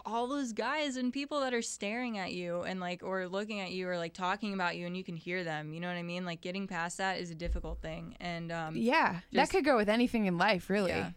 all 0.07 0.27
those 0.27 0.53
guys 0.53 0.97
and 0.97 1.13
people 1.13 1.41
that 1.41 1.55
are 1.55 1.63
staring 1.63 2.19
at 2.19 2.33
you 2.33 2.63
and 2.63 2.81
like 2.81 3.03
or 3.03 3.29
looking 3.29 3.61
at 3.61 3.71
you 3.71 3.89
or 3.89 3.99
like 3.99 4.15
talking 4.15 4.55
about 4.55 4.77
you 4.77 4.87
and 4.87 4.97
you 4.97 5.05
can 5.05 5.17
hear 5.17 5.45
them. 5.45 5.73
You 5.73 5.81
know 5.81 5.89
what 5.89 5.97
I 5.97 6.03
mean? 6.03 6.25
Like 6.25 6.41
getting 6.41 6.67
past 6.67 6.99
that 6.99 7.19
is 7.19 7.31
a 7.31 7.35
difficult 7.35 7.81
thing. 7.81 8.17
And 8.21 8.53
um, 8.53 8.77
yeah. 8.77 9.21
that 9.33 9.51
could 9.51 9.65
go 9.65 9.77
with 9.77 9.89
anything 9.89 10.27
in 10.27 10.39
life, 10.39 10.71
really. 10.71 10.91
Yeah. 10.91 11.11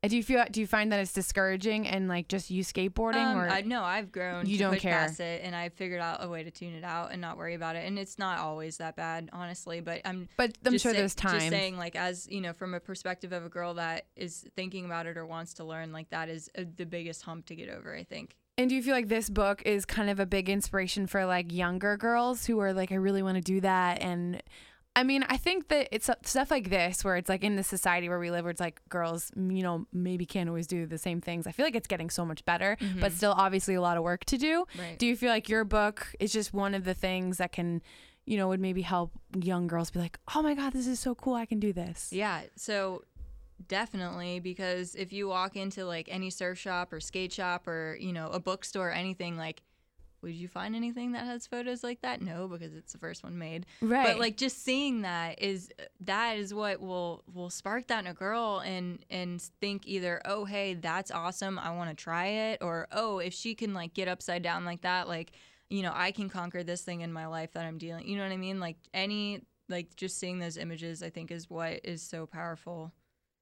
And 0.00 0.10
do 0.10 0.16
you 0.16 0.22
feel 0.22 0.44
do 0.50 0.60
you 0.60 0.66
find 0.68 0.92
that 0.92 1.00
it's 1.00 1.12
discouraging 1.12 1.88
and 1.88 2.06
like 2.06 2.28
just 2.28 2.50
you 2.50 2.62
skateboarding 2.62 3.32
Um, 3.32 3.38
or 3.38 3.48
I, 3.48 3.62
no, 3.62 3.82
I've 3.82 4.12
grown. 4.12 4.46
You 4.46 4.56
to 4.58 4.64
don't 4.64 4.78
care? 4.78 4.92
past 4.92 5.18
it, 5.18 5.42
and 5.42 5.56
I've 5.56 5.72
figured 5.72 6.00
out 6.00 6.22
a 6.22 6.28
way 6.28 6.44
to 6.44 6.52
tune 6.52 6.74
it 6.74 6.84
out 6.84 7.10
and 7.10 7.20
not 7.20 7.36
worry 7.36 7.54
about 7.54 7.74
it. 7.74 7.84
And 7.84 7.98
it's 7.98 8.16
not 8.16 8.38
always 8.38 8.76
that 8.76 8.94
bad, 8.94 9.28
honestly. 9.32 9.80
But 9.80 10.02
I'm. 10.04 10.28
But 10.36 10.56
I'm 10.64 10.78
sure 10.78 10.92
say- 10.92 10.98
there's 10.98 11.16
times. 11.16 11.42
Just 11.42 11.48
saying, 11.48 11.76
like, 11.76 11.96
as 11.96 12.28
you 12.30 12.40
know, 12.40 12.52
from 12.52 12.74
a 12.74 12.80
perspective 12.80 13.32
of 13.32 13.44
a 13.44 13.48
girl 13.48 13.74
that 13.74 14.06
is 14.14 14.46
thinking 14.54 14.84
about 14.84 15.06
it 15.06 15.16
or 15.16 15.26
wants 15.26 15.54
to 15.54 15.64
learn, 15.64 15.92
like 15.92 16.10
that 16.10 16.28
is 16.28 16.48
uh 16.56 16.62
the 16.76 16.86
biggest 16.86 17.22
hump 17.22 17.46
to 17.46 17.56
get 17.56 17.68
over. 17.68 17.92
I 17.94 18.04
think. 18.04 18.36
And 18.56 18.68
do 18.68 18.76
you 18.76 18.82
feel 18.82 18.94
like 18.94 19.08
this 19.08 19.28
book 19.30 19.62
is 19.64 19.84
kind 19.84 20.10
of 20.10 20.18
a 20.20 20.26
big 20.26 20.48
inspiration 20.48 21.06
for 21.08 21.24
like 21.26 21.52
younger 21.52 21.96
girls 21.96 22.46
who 22.46 22.58
are 22.60 22.72
like, 22.72 22.90
I 22.92 22.96
really 22.96 23.22
want 23.22 23.36
to 23.36 23.40
do 23.40 23.60
that? 23.62 24.00
And 24.00 24.42
I 24.98 25.04
mean, 25.04 25.24
I 25.28 25.36
think 25.36 25.68
that 25.68 25.86
it's 25.92 26.10
stuff 26.24 26.50
like 26.50 26.70
this 26.70 27.04
where 27.04 27.14
it's 27.14 27.28
like 27.28 27.44
in 27.44 27.54
the 27.54 27.62
society 27.62 28.08
where 28.08 28.18
we 28.18 28.32
live, 28.32 28.42
where 28.42 28.50
it's 28.50 28.60
like 28.60 28.80
girls, 28.88 29.30
you 29.36 29.62
know, 29.62 29.86
maybe 29.92 30.26
can't 30.26 30.48
always 30.48 30.66
do 30.66 30.86
the 30.86 30.98
same 30.98 31.20
things. 31.20 31.46
I 31.46 31.52
feel 31.52 31.64
like 31.64 31.76
it's 31.76 31.86
getting 31.86 32.10
so 32.10 32.26
much 32.26 32.44
better, 32.44 32.76
but 32.80 32.86
mm-hmm. 32.86 33.16
still 33.16 33.30
obviously 33.30 33.76
a 33.76 33.80
lot 33.80 33.96
of 33.96 34.02
work 34.02 34.24
to 34.24 34.36
do. 34.36 34.66
Right. 34.76 34.98
Do 34.98 35.06
you 35.06 35.14
feel 35.14 35.30
like 35.30 35.48
your 35.48 35.62
book 35.62 36.08
is 36.18 36.32
just 36.32 36.52
one 36.52 36.74
of 36.74 36.82
the 36.82 36.94
things 36.94 37.38
that 37.38 37.52
can, 37.52 37.80
you 38.26 38.36
know, 38.36 38.48
would 38.48 38.58
maybe 38.58 38.82
help 38.82 39.12
young 39.40 39.68
girls 39.68 39.92
be 39.92 40.00
like, 40.00 40.18
oh 40.34 40.42
my 40.42 40.54
God, 40.54 40.72
this 40.72 40.88
is 40.88 40.98
so 40.98 41.14
cool. 41.14 41.34
I 41.34 41.46
can 41.46 41.60
do 41.60 41.72
this. 41.72 42.08
Yeah. 42.10 42.40
So 42.56 43.04
definitely 43.68 44.40
because 44.40 44.96
if 44.96 45.12
you 45.12 45.28
walk 45.28 45.54
into 45.54 45.84
like 45.84 46.08
any 46.10 46.30
surf 46.30 46.58
shop 46.58 46.92
or 46.92 46.98
skate 46.98 47.32
shop 47.32 47.68
or 47.68 47.96
you 48.00 48.12
know 48.12 48.28
a 48.30 48.38
bookstore 48.40 48.88
or 48.88 48.92
anything 48.92 49.36
like 49.36 49.62
would 50.22 50.34
you 50.34 50.48
find 50.48 50.74
anything 50.74 51.12
that 51.12 51.24
has 51.24 51.46
photos 51.46 51.84
like 51.84 52.00
that? 52.02 52.20
No 52.20 52.48
because 52.48 52.74
it's 52.74 52.92
the 52.92 52.98
first 52.98 53.22
one 53.22 53.38
made. 53.38 53.66
Right. 53.80 54.06
but 54.06 54.18
like 54.18 54.36
just 54.36 54.62
seeing 54.64 55.02
that 55.02 55.40
is 55.42 55.70
that 56.00 56.38
is 56.38 56.52
what 56.52 56.80
will 56.80 57.22
will 57.32 57.50
spark 57.50 57.86
that 57.88 58.00
in 58.00 58.06
a 58.06 58.14
girl 58.14 58.60
and 58.64 59.04
and 59.10 59.40
think 59.60 59.86
either 59.86 60.20
oh 60.24 60.44
hey 60.44 60.74
that's 60.74 61.10
awesome 61.10 61.58
i 61.58 61.70
want 61.70 61.90
to 61.90 61.96
try 61.96 62.26
it 62.26 62.58
or 62.62 62.88
oh 62.92 63.18
if 63.18 63.32
she 63.34 63.54
can 63.54 63.74
like 63.74 63.94
get 63.94 64.08
upside 64.08 64.42
down 64.42 64.64
like 64.64 64.82
that 64.82 65.08
like 65.08 65.32
you 65.68 65.82
know 65.82 65.92
i 65.94 66.10
can 66.10 66.28
conquer 66.28 66.62
this 66.62 66.82
thing 66.82 67.00
in 67.02 67.12
my 67.12 67.26
life 67.26 67.52
that 67.52 67.64
i'm 67.64 67.78
dealing 67.78 68.06
you 68.06 68.16
know 68.16 68.22
what 68.22 68.32
i 68.32 68.36
mean? 68.36 68.60
Like 68.60 68.76
any 68.92 69.42
like 69.68 69.94
just 69.96 70.18
seeing 70.18 70.38
those 70.38 70.56
images 70.56 71.02
i 71.02 71.10
think 71.10 71.30
is 71.30 71.48
what 71.50 71.80
is 71.84 72.02
so 72.02 72.26
powerful 72.26 72.92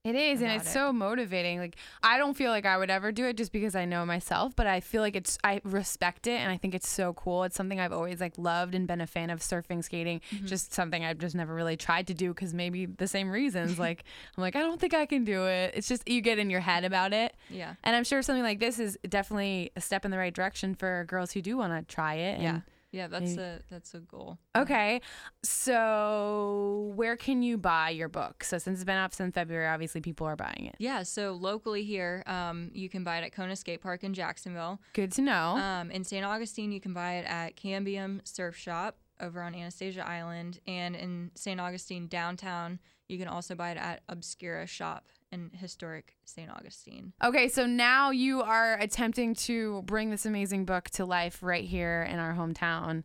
It 0.07 0.15
is, 0.15 0.41
and 0.41 0.53
it's 0.53 0.69
it. 0.69 0.73
so 0.73 0.93
motivating. 0.93 1.59
Like 1.59 1.75
I 2.01 2.17
don't 2.17 2.35
feel 2.35 2.53
like 2.53 2.65
I 2.65 2.79
would 2.79 2.91
ever 2.91 3.11
do 3.11 3.25
it 3.25 3.37
just 3.37 3.51
because 3.51 3.75
I 3.75 3.87
know 3.87 4.07
myself, 4.07 4.55
but 4.55 4.69
I 4.69 4.79
feel 4.79 5.03
like 5.03 5.17
it's 5.17 5.37
I 5.43 5.61
respect 5.65 6.29
it 6.29 6.41
and 6.41 6.49
I 6.49 6.57
think 6.57 6.77
it's 6.77 6.89
so 6.89 7.13
cool. 7.15 7.43
It's 7.43 7.57
something 7.57 7.81
I've 7.81 7.93
always 7.93 8.21
like 8.21 8.39
loved 8.39 8.77
and 8.77 8.87
been 8.87 9.01
a 9.01 9.07
fan 9.09 9.31
of 9.31 9.41
surfing, 9.41 9.83
skating. 9.83 10.21
Mm-hmm. 10.31 10.47
Just 10.47 10.73
something 10.73 11.05
I've 11.05 11.19
just 11.19 11.35
never 11.35 11.53
really 11.53 11.77
tried 11.77 12.07
to 12.07 12.15
do 12.15 12.29
because 12.33 12.55
maybe 12.55 12.87
the 12.87 13.09
same 13.09 13.29
reasons. 13.29 13.79
like 13.81 14.05
I'm 14.37 14.43
like 14.43 14.55
I 14.55 14.61
don't 14.61 14.81
think 14.81 14.95
I 14.95 15.07
can 15.07 15.25
do 15.25 15.47
it. 15.47 15.73
It's 15.75 15.89
just 15.89 16.09
you 16.09 16.21
get 16.21 16.39
in 16.39 16.51
your 16.51 16.61
head 16.61 16.85
about 16.85 17.13
it. 17.13 17.35
Yeah. 17.51 17.75
And 17.83 17.97
I'm 17.97 18.05
sure 18.05 18.23
something 18.23 18.45
like 18.45 18.61
this 18.61 18.79
is 18.79 18.97
definitely 19.09 19.73
a 19.75 19.81
step 19.81 20.05
in 20.05 20.13
the 20.13 20.19
right 20.19 20.33
direction 20.33 20.77
for 20.77 21.05
girls 21.09 21.33
who 21.33 21.43
do 21.43 21.57
want 21.57 21.73
to 21.73 21.93
try 21.93 22.15
it. 22.15 22.39
And, 22.39 22.63
yeah 22.93 23.07
that's 23.09 23.31
maybe- 23.37 23.43
a 23.43 23.61
that's 23.71 23.95
a 23.95 24.01
goal 24.01 24.39
Okay. 24.57 25.01
So 25.43 26.93
where 26.95 27.17
can 27.17 27.43
you 27.43 27.59
buy 27.59 27.91
your 27.91 28.09
book? 28.09 28.45
So 28.45 28.59
since 28.59 28.79
it's 28.79 28.85
been 28.85 28.97
up 28.97 29.13
since 29.15 29.35
February, 29.35 29.67
obviously 29.69 30.01
people 30.01 30.27
are 30.27 30.37
buying 30.37 30.67
it. 30.67 30.77
yeah 30.79 31.03
so 31.03 31.33
locally 31.33 31.85
here 31.85 32.23
um, 32.27 32.71
you 32.73 32.89
can 32.89 33.05
buy 33.05 33.19
it 33.19 33.25
at 33.25 33.33
kona 33.33 33.57
skate 33.57 33.81
park 33.83 34.05
in 34.05 34.15
jacksonville 34.15 34.81
Good 34.93 35.13
to 35.13 35.23
know. 35.23 35.57
Um, 35.57 35.91
in 35.91 36.05
St. 36.05 36.25
Augustine, 36.25 36.73
you 36.73 36.81
can 36.81 36.93
buy 36.93 37.15
it 37.15 37.27
at 37.29 37.57
Cambium 37.57 38.27
Surf 38.27 38.57
Shop 38.57 38.97
over 39.21 39.43
on 39.43 39.55
Anastasia 39.55 40.07
Island. 40.07 40.61
And 40.67 40.95
in 40.97 41.31
St. 41.35 41.61
Augustine 41.61 42.07
downtown, 42.07 42.79
you 43.09 43.19
can 43.19 43.29
also 43.29 43.55
buy 43.55 43.71
it 43.73 43.77
at 43.79 44.03
Obscura 44.09 44.67
Shop 44.67 45.07
in 45.33 45.51
historic 45.53 46.17
St. 46.25 46.51
Augustine. 46.51 47.13
Okay, 47.23 47.49
so 47.49 47.67
now 47.67 48.11
you 48.11 48.43
are 48.43 48.79
attempting 48.79 49.35
to 49.35 49.83
bring 49.83 50.11
this 50.11 50.27
amazing 50.27 50.65
book 50.65 50.91
to 50.91 51.05
life 51.05 51.43
right 51.43 51.65
here 51.65 52.07
in 52.09 52.19
our 52.19 52.35
hometown. 52.35 53.03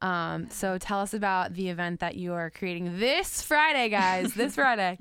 Um, 0.00 0.50
so 0.50 0.78
tell 0.78 1.00
us 1.00 1.14
about 1.14 1.54
the 1.54 1.68
event 1.68 2.00
that 2.00 2.16
you 2.16 2.32
are 2.32 2.50
creating 2.50 2.98
this 2.98 3.42
Friday, 3.42 3.88
guys. 3.88 4.34
This 4.34 4.54
Friday. 4.56 4.98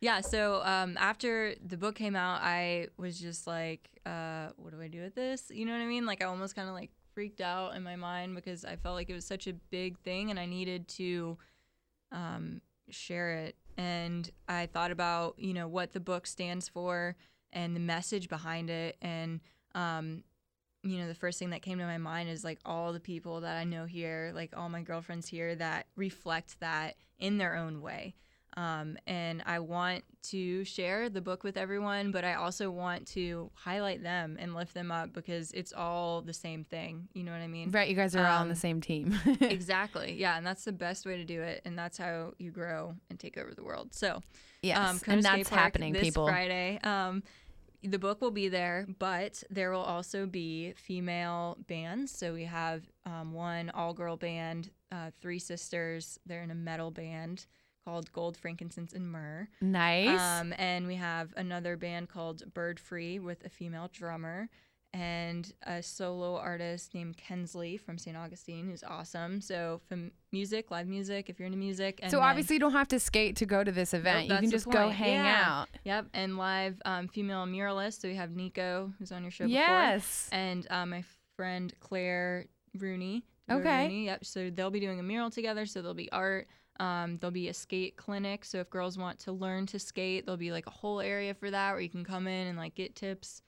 Yeah, 0.00 0.20
so 0.20 0.62
um, 0.62 0.96
after 0.98 1.54
the 1.64 1.76
book 1.76 1.96
came 1.96 2.16
out, 2.16 2.40
I 2.42 2.88
was 2.96 3.18
just 3.18 3.46
like, 3.46 3.88
uh, 4.04 4.48
what 4.56 4.72
do 4.72 4.80
I 4.80 4.88
do 4.88 5.00
with 5.00 5.14
this? 5.14 5.50
You 5.50 5.64
know 5.64 5.72
what 5.72 5.80
I 5.80 5.86
mean? 5.86 6.06
Like, 6.06 6.22
I 6.22 6.26
almost 6.26 6.54
kind 6.54 6.68
of 6.68 6.74
like 6.74 6.90
freaked 7.14 7.40
out 7.40 7.74
in 7.74 7.82
my 7.82 7.96
mind 7.96 8.34
because 8.34 8.64
I 8.64 8.76
felt 8.76 8.94
like 8.94 9.08
it 9.08 9.14
was 9.14 9.24
such 9.24 9.46
a 9.46 9.54
big 9.54 9.98
thing 10.00 10.30
and 10.30 10.38
I 10.38 10.44
needed 10.46 10.86
to 10.88 11.38
um, 12.12 12.60
share 12.90 13.32
it. 13.38 13.56
And 13.76 14.30
I 14.48 14.66
thought 14.66 14.90
about, 14.90 15.34
you 15.38 15.52
know, 15.54 15.68
what 15.68 15.92
the 15.92 16.00
book 16.00 16.26
stands 16.26 16.68
for 16.68 17.16
and 17.52 17.74
the 17.76 17.80
message 17.80 18.28
behind 18.28 18.70
it. 18.70 18.96
And, 19.02 19.40
um, 19.74 20.24
you 20.82 20.98
know, 20.98 21.08
the 21.08 21.14
first 21.14 21.38
thing 21.38 21.50
that 21.50 21.62
came 21.62 21.78
to 21.78 21.84
my 21.84 21.98
mind 21.98 22.28
is 22.28 22.44
like 22.44 22.58
all 22.64 22.92
the 22.92 23.00
people 23.00 23.40
that 23.40 23.56
I 23.56 23.64
know 23.64 23.84
here, 23.84 24.32
like 24.34 24.56
all 24.56 24.68
my 24.68 24.82
girlfriends 24.82 25.28
here 25.28 25.54
that 25.56 25.86
reflect 25.96 26.60
that 26.60 26.96
in 27.18 27.38
their 27.38 27.56
own 27.56 27.80
way. 27.80 28.14
Um, 28.56 28.96
and 29.06 29.42
I 29.44 29.58
want 29.58 30.02
to 30.30 30.64
share 30.64 31.10
the 31.10 31.20
book 31.20 31.44
with 31.44 31.58
everyone, 31.58 32.10
but 32.10 32.24
I 32.24 32.34
also 32.34 32.70
want 32.70 33.06
to 33.08 33.50
highlight 33.54 34.02
them 34.02 34.38
and 34.40 34.54
lift 34.54 34.72
them 34.72 34.90
up 34.90 35.12
because 35.12 35.52
it's 35.52 35.74
all 35.74 36.22
the 36.22 36.32
same 36.32 36.64
thing. 36.64 37.08
You 37.12 37.22
know 37.24 37.32
what 37.32 37.42
I 37.42 37.48
mean? 37.48 37.70
Right, 37.70 37.88
you 37.88 37.94
guys 37.94 38.16
are 38.16 38.26
all 38.26 38.40
on 38.40 38.48
the 38.48 38.52
Um, 38.52 38.56
same 38.56 38.80
team. 38.80 39.18
exactly. 39.42 40.14
Yeah, 40.18 40.38
and 40.38 40.46
that's 40.46 40.64
the 40.64 40.72
best 40.72 41.04
way 41.04 41.18
to 41.18 41.24
do 41.24 41.42
it, 41.42 41.60
and 41.66 41.78
that's 41.78 41.98
how 41.98 42.32
you 42.38 42.50
grow 42.50 42.94
and 43.10 43.20
take 43.20 43.36
over 43.36 43.54
the 43.54 43.62
world. 43.62 43.92
So, 43.94 44.22
yes, 44.62 44.78
um, 44.78 45.00
and 45.06 45.22
that's 45.22 45.50
Park 45.50 45.60
happening, 45.60 45.92
this 45.92 46.02
people. 46.02 46.26
Friday. 46.26 46.80
Um, 46.82 47.22
the 47.82 47.98
book 47.98 48.22
will 48.22 48.30
be 48.30 48.48
there, 48.48 48.86
but 48.98 49.42
there 49.50 49.70
will 49.70 49.82
also 49.82 50.26
be 50.26 50.72
female 50.76 51.58
bands. 51.68 52.10
So 52.10 52.32
we 52.32 52.44
have 52.44 52.82
um, 53.04 53.32
one 53.34 53.70
all-girl 53.70 54.16
band, 54.16 54.70
uh, 54.90 55.10
three 55.20 55.38
sisters. 55.38 56.18
They're 56.24 56.42
in 56.42 56.50
a 56.50 56.54
metal 56.54 56.90
band 56.90 57.44
called 57.86 58.12
Gold, 58.12 58.36
Frankincense, 58.36 58.92
and 58.92 59.10
Myrrh. 59.10 59.48
Nice. 59.60 60.20
Um, 60.20 60.52
and 60.58 60.86
we 60.88 60.96
have 60.96 61.32
another 61.36 61.76
band 61.76 62.08
called 62.08 62.42
Bird 62.52 62.80
Free 62.80 63.18
with 63.20 63.44
a 63.46 63.48
female 63.48 63.88
drummer 63.92 64.48
and 64.92 65.52
a 65.64 65.82
solo 65.82 66.36
artist 66.36 66.94
named 66.94 67.16
Kensley 67.16 67.76
from 67.76 67.96
St. 67.98 68.16
Augustine 68.16 68.66
who's 68.68 68.82
awesome. 68.82 69.40
So 69.40 69.80
from 69.88 70.10
music, 70.32 70.70
live 70.70 70.86
music, 70.88 71.28
if 71.28 71.38
you're 71.38 71.46
into 71.46 71.58
music. 71.58 72.00
And 72.02 72.10
so 72.10 72.20
obviously 72.20 72.54
you 72.56 72.60
don't 72.60 72.72
have 72.72 72.88
to 72.88 72.98
skate 72.98 73.36
to 73.36 73.46
go 73.46 73.62
to 73.62 73.70
this 73.70 73.94
event. 73.94 74.28
you 74.28 74.36
can 74.36 74.50
just 74.50 74.68
go 74.68 74.88
hang 74.88 75.12
Yeah. 75.14 75.44
out. 75.46 75.68
Yep, 75.84 76.06
and 76.14 76.36
live 76.38 76.80
um, 76.84 77.06
female 77.08 77.44
muralists. 77.46 78.00
So 78.00 78.08
we 78.08 78.14
have 78.16 78.34
Nico, 78.34 78.92
who's 78.98 79.12
on 79.12 79.22
your 79.22 79.30
show 79.30 79.44
Yes. 79.44 80.24
before, 80.30 80.38
and 80.40 80.66
uh, 80.70 80.86
my 80.86 81.04
friend 81.36 81.72
Claire 81.80 82.46
Rooney. 82.78 83.22
Okay. 83.50 83.82
Rooney, 83.84 84.06
Yep. 84.06 84.24
So 84.24 84.50
they'll 84.50 84.70
be 84.70 84.80
doing 84.80 84.98
a 84.98 85.02
mural 85.04 85.30
together. 85.30 85.66
So 85.66 85.82
there'll 85.82 85.94
be 85.94 86.10
art. 86.10 86.48
Um, 86.80 87.18
there'll 87.18 87.30
be 87.32 87.48
a 87.48 87.54
skate 87.54 87.96
clinic. 87.96 88.44
So 88.44 88.58
if 88.58 88.68
girls 88.70 88.98
want 88.98 89.18
to 89.20 89.32
learn 89.32 89.66
to 89.66 89.78
skate, 89.78 90.26
there'll 90.26 90.36
be 90.36 90.52
like 90.52 90.66
a 90.66 90.70
whole 90.70 91.00
area 91.00 91.34
for 91.34 91.50
that 91.50 91.72
where 91.72 91.80
you 91.80 91.88
can 91.88 92.04
come 92.04 92.26
in 92.26 92.46
and 92.48 92.58
like 92.58 92.74
get 92.74 92.94
tips 92.94 93.42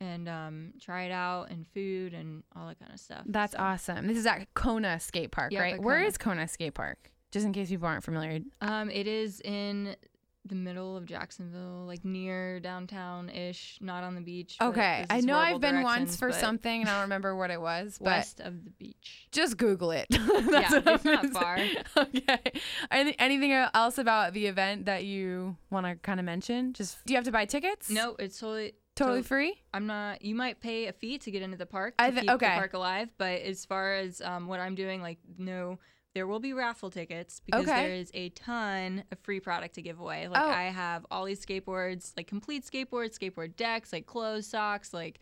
and 0.00 0.28
um, 0.28 0.72
try 0.80 1.04
it 1.04 1.12
out 1.12 1.50
and 1.50 1.64
food 1.74 2.12
and 2.12 2.42
all 2.56 2.66
that 2.66 2.78
kind 2.80 2.92
of 2.92 2.98
stuff. 2.98 3.22
That's 3.26 3.52
So- 3.52 3.58
awesome. 3.60 4.06
This 4.08 4.16
is 4.18 4.26
at 4.26 4.52
Kona 4.54 4.98
Skate 4.98 5.30
Park, 5.30 5.52
right? 5.56 5.80
Where 5.80 5.96
Kona. 5.98 6.08
is 6.08 6.18
Kona 6.18 6.48
Skate 6.48 6.74
Park? 6.74 7.10
Just 7.30 7.46
in 7.46 7.52
case 7.52 7.68
people 7.70 7.86
aren't 7.86 8.04
familiar. 8.04 8.40
Um, 8.60 8.90
it 8.90 9.06
is 9.06 9.40
in 9.42 9.94
the 10.44 10.54
middle 10.56 10.96
of 10.96 11.06
Jacksonville, 11.06 11.84
like 11.86 12.04
near 12.04 12.58
downtown 12.58 13.28
ish, 13.28 13.78
not 13.80 14.02
on 14.02 14.14
the 14.16 14.20
beach. 14.20 14.56
Okay, 14.60 15.06
I 15.08 15.20
know 15.20 15.36
I've 15.36 15.60
been 15.60 15.82
once 15.82 16.16
for 16.16 16.32
something 16.32 16.80
and 16.80 16.90
I 16.90 16.94
don't 16.94 17.02
remember 17.02 17.36
what 17.36 17.50
it 17.50 17.60
was, 17.60 17.98
but 17.98 18.06
west 18.06 18.40
of 18.40 18.64
the 18.64 18.70
beach. 18.70 19.28
just 19.30 19.56
Google 19.56 19.92
it. 19.92 20.06
That's 20.10 20.72
Yeah, 20.72 20.80
it's 20.86 21.04
not 21.04 21.26
far. 21.30 21.58
Okay. 21.96 22.40
Any, 22.90 23.14
anything 23.18 23.52
else 23.52 23.98
about 23.98 24.32
the 24.32 24.46
event 24.46 24.86
that 24.86 25.04
you 25.04 25.56
want 25.70 25.86
to 25.86 25.94
kind 25.96 26.18
of 26.18 26.26
mention? 26.26 26.72
Just 26.72 27.04
do 27.06 27.12
you 27.12 27.16
have 27.18 27.24
to 27.26 27.32
buy 27.32 27.44
tickets? 27.44 27.88
No, 27.90 28.16
it's 28.18 28.38
totally 28.38 28.72
totally 28.96 29.22
to- 29.22 29.28
free. 29.28 29.60
I'm 29.72 29.86
not. 29.86 30.22
You 30.22 30.34
might 30.34 30.60
pay 30.60 30.86
a 30.86 30.92
fee 30.92 31.18
to 31.18 31.30
get 31.30 31.42
into 31.42 31.56
the 31.56 31.66
park 31.66 31.94
I 31.98 32.10
to 32.10 32.14
thi- 32.16 32.20
keep 32.22 32.30
okay. 32.30 32.48
the 32.48 32.54
park 32.54 32.74
alive, 32.74 33.12
but 33.16 33.42
as 33.42 33.64
far 33.64 33.94
as 33.94 34.20
um, 34.20 34.48
what 34.48 34.58
I'm 34.60 34.74
doing, 34.74 35.00
like 35.02 35.18
no, 35.38 35.78
there 36.14 36.26
will 36.26 36.40
be 36.40 36.52
raffle 36.52 36.90
tickets 36.90 37.40
because 37.44 37.62
Okay. 37.62 37.86
there 37.86 37.94
is 37.94 38.10
a 38.14 38.28
ton 38.30 39.04
of 39.10 39.18
free 39.20 39.40
product 39.40 39.74
to 39.76 39.82
give 39.82 39.98
away. 39.98 40.28
Like 40.28 40.42
Oh. 40.42 40.48
I 40.50 40.64
have 40.64 41.06
all 41.10 41.24
these 41.24 41.44
skateboards, 41.44 42.12
like 42.16 42.26
complete 42.26 42.64
skateboards, 42.64 43.18
skateboard 43.18 43.56
decks, 43.56 43.92
like 43.92 44.06
clothes, 44.06 44.46
socks, 44.46 44.92
like 44.92 45.20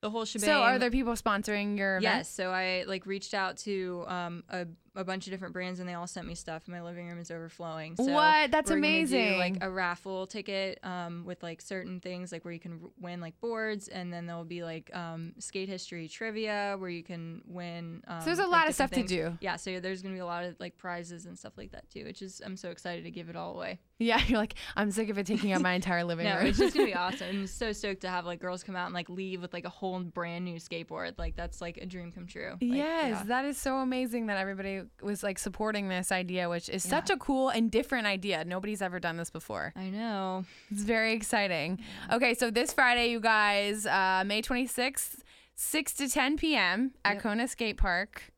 the 0.00 0.10
whole 0.10 0.24
shebang. 0.24 0.46
So 0.46 0.62
are 0.62 0.78
there 0.78 0.90
people 0.90 1.12
sponsoring 1.14 1.76
your 1.76 1.98
event? 1.98 2.02
Yes. 2.18 2.30
So 2.30 2.50
I 2.50 2.84
like 2.86 3.06
reached 3.06 3.34
out 3.34 3.58
to 3.58 4.04
um, 4.06 4.44
a 4.48 4.66
a 4.96 5.04
bunch 5.04 5.26
of 5.26 5.32
different 5.32 5.52
brands, 5.52 5.80
and 5.80 5.88
they 5.88 5.94
all 5.94 6.06
sent 6.06 6.26
me 6.26 6.34
stuff. 6.34 6.68
My 6.68 6.82
living 6.82 7.08
room 7.08 7.18
is 7.18 7.30
overflowing. 7.30 7.96
So 7.96 8.04
What? 8.04 8.50
That's 8.50 8.70
gonna 8.70 8.80
do, 8.80 8.86
amazing. 8.86 9.38
like 9.38 9.56
a 9.60 9.70
raffle 9.70 10.26
ticket 10.26 10.78
um, 10.84 11.24
with 11.24 11.42
like 11.42 11.60
certain 11.60 12.00
things, 12.00 12.30
like 12.32 12.44
where 12.44 12.54
you 12.54 12.60
can 12.60 12.80
r- 12.82 12.90
win 13.00 13.20
like 13.20 13.40
boards, 13.40 13.88
and 13.88 14.12
then 14.12 14.26
there 14.26 14.36
will 14.36 14.44
be 14.44 14.62
like 14.62 14.94
um, 14.94 15.32
skate 15.38 15.68
history 15.68 16.08
trivia 16.08 16.76
where 16.78 16.90
you 16.90 17.02
can 17.02 17.42
win. 17.46 18.02
Um, 18.06 18.20
so 18.20 18.26
there's 18.26 18.38
a 18.38 18.42
like, 18.42 18.50
lot 18.50 18.68
of 18.68 18.74
stuff 18.74 18.90
to 18.92 19.02
do. 19.02 19.36
Yeah, 19.40 19.56
so 19.56 19.80
there's 19.80 20.02
gonna 20.02 20.14
be 20.14 20.20
a 20.20 20.26
lot 20.26 20.44
of 20.44 20.54
like 20.60 20.76
prizes 20.76 21.26
and 21.26 21.38
stuff 21.38 21.54
like 21.56 21.72
that 21.72 21.90
too, 21.90 22.04
which 22.04 22.22
is 22.22 22.40
I'm 22.44 22.56
so 22.56 22.70
excited 22.70 23.04
to 23.04 23.10
give 23.10 23.28
it 23.28 23.36
all 23.36 23.54
away. 23.56 23.80
Yeah, 23.98 24.20
you're 24.26 24.38
like, 24.38 24.54
I'm 24.76 24.90
sick 24.90 25.08
of 25.08 25.18
it 25.18 25.26
taking 25.26 25.52
up 25.52 25.62
my 25.62 25.72
entire 25.80 26.02
living 26.04 26.26
No, 26.26 26.36
room. 26.38 26.46
it's 26.46 26.58
just 26.58 26.74
gonna 26.74 26.86
be 26.86 26.94
awesome. 26.96 27.28
I'm 27.28 27.46
so 27.46 27.72
stoked 27.72 28.00
to 28.02 28.08
have 28.08 28.26
like 28.26 28.40
girls 28.40 28.64
come 28.64 28.74
out 28.74 28.86
and 28.86 28.94
like 28.94 29.08
leave 29.08 29.40
with 29.40 29.52
like 29.52 29.64
a 29.64 29.68
whole 29.70 30.00
brand 30.00 30.44
new 30.44 30.56
skateboard. 30.56 31.12
Like 31.18 31.36
that's 31.36 31.60
like 31.60 31.76
a 31.78 31.86
dream 31.86 32.10
come 32.12 32.26
true. 32.26 32.50
Like, 32.52 32.60
yes, 32.60 33.10
yeah. 33.18 33.22
that 33.26 33.44
is 33.44 33.56
so 33.56 33.76
amazing 33.78 34.26
that 34.26 34.36
everybody 34.38 34.82
was 35.02 35.22
like 35.22 35.38
supporting 35.38 35.88
this 35.88 36.10
idea, 36.10 36.48
which 36.48 36.68
is 36.68 36.82
such 36.82 37.08
a 37.10 37.16
cool 37.16 37.50
and 37.50 37.70
different 37.70 38.06
idea. 38.06 38.44
Nobody's 38.44 38.82
ever 38.82 38.98
done 38.98 39.16
this 39.16 39.30
before. 39.30 39.72
I 39.76 39.90
know. 39.90 40.44
It's 40.70 40.82
very 40.82 41.12
exciting. 41.12 41.78
Okay, 42.12 42.34
so 42.34 42.50
this 42.50 42.72
Friday, 42.72 43.10
you 43.10 43.20
guys, 43.20 43.86
uh, 43.86 44.24
May 44.26 44.42
26th, 44.42 45.20
6 45.54 45.92
to 45.94 46.08
10 46.08 46.36
p.m. 46.36 46.92
at 47.04 47.14
Yep. 47.14 47.22
Kona 47.22 47.46
Skate 47.48 47.76
Park. 47.76 48.32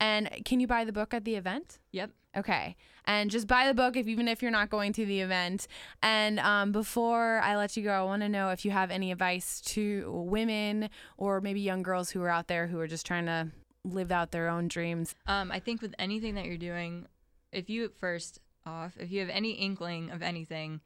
And 0.00 0.30
can 0.46 0.58
you 0.58 0.66
buy 0.66 0.84
the 0.84 0.92
book 0.92 1.12
at 1.14 1.24
the 1.24 1.36
event? 1.36 1.78
Yep. 1.92 2.10
Okay. 2.36 2.76
And 3.04 3.30
just 3.30 3.46
buy 3.46 3.66
the 3.66 3.74
book 3.74 3.96
if 3.96 4.06
even 4.06 4.28
if 4.28 4.42
you're 4.42 4.50
not 4.50 4.70
going 4.70 4.92
to 4.92 5.04
the 5.04 5.20
event. 5.20 5.66
And 6.02 6.38
um, 6.38 6.72
before 6.72 7.40
I 7.40 7.56
let 7.56 7.76
you 7.76 7.82
go, 7.82 7.92
I 7.92 8.02
want 8.02 8.22
to 8.22 8.28
know 8.28 8.50
if 8.50 8.64
you 8.64 8.70
have 8.70 8.90
any 8.90 9.10
advice 9.10 9.60
to 9.62 10.10
women 10.12 10.88
or 11.16 11.40
maybe 11.40 11.60
young 11.60 11.82
girls 11.82 12.10
who 12.10 12.22
are 12.22 12.28
out 12.28 12.48
there 12.48 12.68
who 12.68 12.78
are 12.78 12.86
just 12.86 13.04
trying 13.04 13.26
to 13.26 13.48
live 13.84 14.12
out 14.12 14.30
their 14.30 14.48
own 14.48 14.68
dreams. 14.68 15.14
Um, 15.26 15.50
I 15.50 15.58
think 15.58 15.82
with 15.82 15.94
anything 15.98 16.36
that 16.36 16.44
you're 16.44 16.56
doing, 16.56 17.06
if 17.50 17.68
you 17.68 17.92
first 17.98 18.40
off, 18.64 18.96
if 18.98 19.10
you 19.10 19.20
have 19.20 19.30
any 19.30 19.52
inkling 19.52 20.10
of 20.10 20.22
anything, 20.22 20.80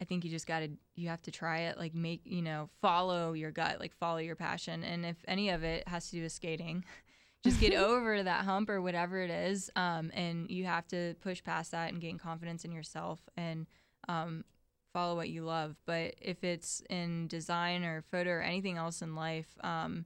I 0.00 0.04
think 0.04 0.24
you 0.24 0.30
just 0.30 0.46
gotta 0.46 0.70
you 0.94 1.08
have 1.08 1.22
to 1.22 1.30
try 1.30 1.60
it. 1.60 1.78
Like 1.78 1.94
make 1.94 2.20
you 2.24 2.42
know 2.42 2.70
follow 2.80 3.32
your 3.32 3.50
gut, 3.50 3.80
like 3.80 3.94
follow 3.96 4.18
your 4.18 4.36
passion. 4.36 4.84
And 4.84 5.04
if 5.04 5.16
any 5.26 5.50
of 5.50 5.64
it 5.64 5.88
has 5.88 6.10
to 6.10 6.16
do 6.16 6.22
with 6.22 6.32
skating, 6.32 6.84
just 7.44 7.60
get 7.60 7.72
over 7.78 8.22
that 8.22 8.44
hump 8.44 8.68
or 8.68 8.80
whatever 8.82 9.20
it 9.20 9.30
is. 9.30 9.70
Um, 9.76 10.10
and 10.14 10.50
you 10.50 10.64
have 10.66 10.86
to 10.88 11.14
push 11.20 11.42
past 11.42 11.70
that 11.72 11.92
and 11.92 12.00
gain 12.00 12.18
confidence 12.18 12.64
in 12.64 12.72
yourself 12.72 13.20
and 13.36 13.66
um, 14.08 14.44
follow 14.92 15.14
what 15.16 15.28
you 15.28 15.42
love. 15.44 15.76
But 15.86 16.14
if 16.20 16.42
it's 16.44 16.82
in 16.90 17.26
design 17.28 17.84
or 17.84 18.02
photo 18.10 18.30
or 18.30 18.40
anything 18.42 18.76
else 18.76 19.02
in 19.02 19.14
life, 19.14 19.48
um, 19.62 20.04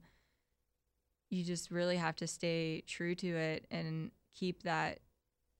you 1.29 1.43
just 1.43 1.71
really 1.71 1.97
have 1.97 2.15
to 2.17 2.27
stay 2.27 2.83
true 2.85 3.15
to 3.15 3.27
it 3.35 3.65
and 3.71 4.11
keep 4.35 4.63
that 4.63 4.99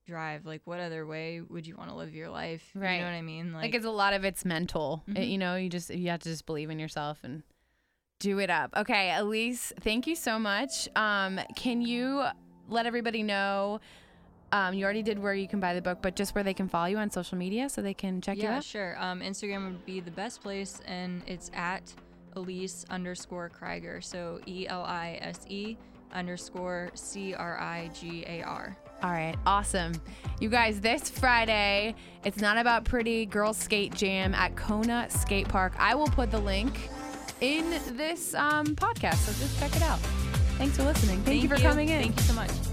drive. 0.05 0.45
Like, 0.45 0.61
what 0.65 0.79
other 0.79 1.05
way 1.07 1.41
would 1.41 1.65
you 1.65 1.75
want 1.75 1.89
to 1.89 1.95
live 1.95 2.13
your 2.13 2.29
life? 2.29 2.63
Right. 2.75 2.95
You 2.95 2.99
know 2.99 3.05
what 3.07 3.13
I 3.17 3.21
mean? 3.21 3.53
Like, 3.53 3.73
it's 3.73 3.85
a 3.85 3.89
lot 3.91 4.13
of 4.13 4.23
it's 4.23 4.45
mental. 4.45 5.03
It- 5.07 5.13
Mhm. 5.15 5.29
you 5.31 5.37
know, 5.39 5.55
you 5.55 5.69
just 5.69 5.89
you 5.89 6.09
have 6.09 6.19
to 6.21 6.29
just 6.29 6.45
believe 6.45 6.69
in 6.69 6.77
yourself 6.77 7.19
and 7.23 7.41
do 8.23 8.39
it 8.39 8.49
up. 8.49 8.71
Okay, 8.77 9.13
Elise, 9.13 9.73
thank 9.81 10.07
you 10.07 10.15
so 10.15 10.39
much. 10.39 10.87
Um, 10.95 11.41
can 11.57 11.81
you 11.81 12.23
let 12.69 12.85
everybody 12.85 13.21
know? 13.21 13.81
Um, 14.53 14.73
you 14.73 14.85
already 14.85 15.03
did 15.03 15.19
where 15.19 15.33
you 15.33 15.47
can 15.47 15.59
buy 15.59 15.73
the 15.73 15.81
book, 15.81 15.97
but 16.01 16.15
just 16.15 16.33
where 16.33 16.43
they 16.43 16.53
can 16.53 16.69
follow 16.69 16.85
you 16.85 16.97
on 16.97 17.09
social 17.09 17.37
media 17.37 17.67
so 17.69 17.81
they 17.81 17.93
can 17.93 18.21
check 18.21 18.37
you 18.37 18.47
out. 18.47 18.53
yeah, 18.53 18.59
sure. 18.61 18.95
Um, 18.97 19.19
Instagram 19.19 19.65
would 19.65 19.85
be 19.85 19.99
the 19.99 20.11
best 20.11 20.41
place, 20.41 20.79
and 20.85 21.21
it's 21.27 21.51
at 21.53 21.93
Elise 22.37 22.85
underscore 22.89 23.49
Crigar. 23.49 24.01
So 24.01 24.39
E 24.45 24.67
L 24.69 24.83
I 24.83 25.19
S 25.21 25.41
E 25.49 25.75
underscore 26.13 26.91
C 26.93 27.33
R 27.33 27.59
I 27.59 27.89
G 27.93 28.23
A 28.25 28.41
R. 28.43 28.77
All 29.01 29.11
right, 29.11 29.35
awesome. 29.45 29.91
You 30.39 30.47
guys, 30.47 30.79
this 30.79 31.09
Friday, 31.09 31.93
it's 32.23 32.37
not 32.37 32.57
about 32.57 32.85
pretty 32.85 33.25
girls 33.25 33.57
skate 33.57 33.93
jam 33.93 34.33
at 34.33 34.55
Kona 34.55 35.07
Skate 35.09 35.49
Park. 35.49 35.73
I 35.77 35.93
will 35.93 36.07
put 36.07 36.31
the 36.31 36.39
link 36.39 36.89
in 37.43 37.69
this 37.97 38.33
um, 38.35 38.67
podcast, 38.67 39.15
so 39.15 39.33
just 39.33 39.59
check 39.59 39.75
it 39.75 39.81
out. 39.81 39.99
Thanks 40.57 40.77
for 40.77 40.83
listening. 40.83 41.21
Thank, 41.23 41.43
you 41.43 41.49
for 41.49 41.57
coming 41.57 41.89
in. 41.89 42.01
Thank 42.01 42.15
you 42.15 42.23
so 42.23 42.33
much. 42.33 42.72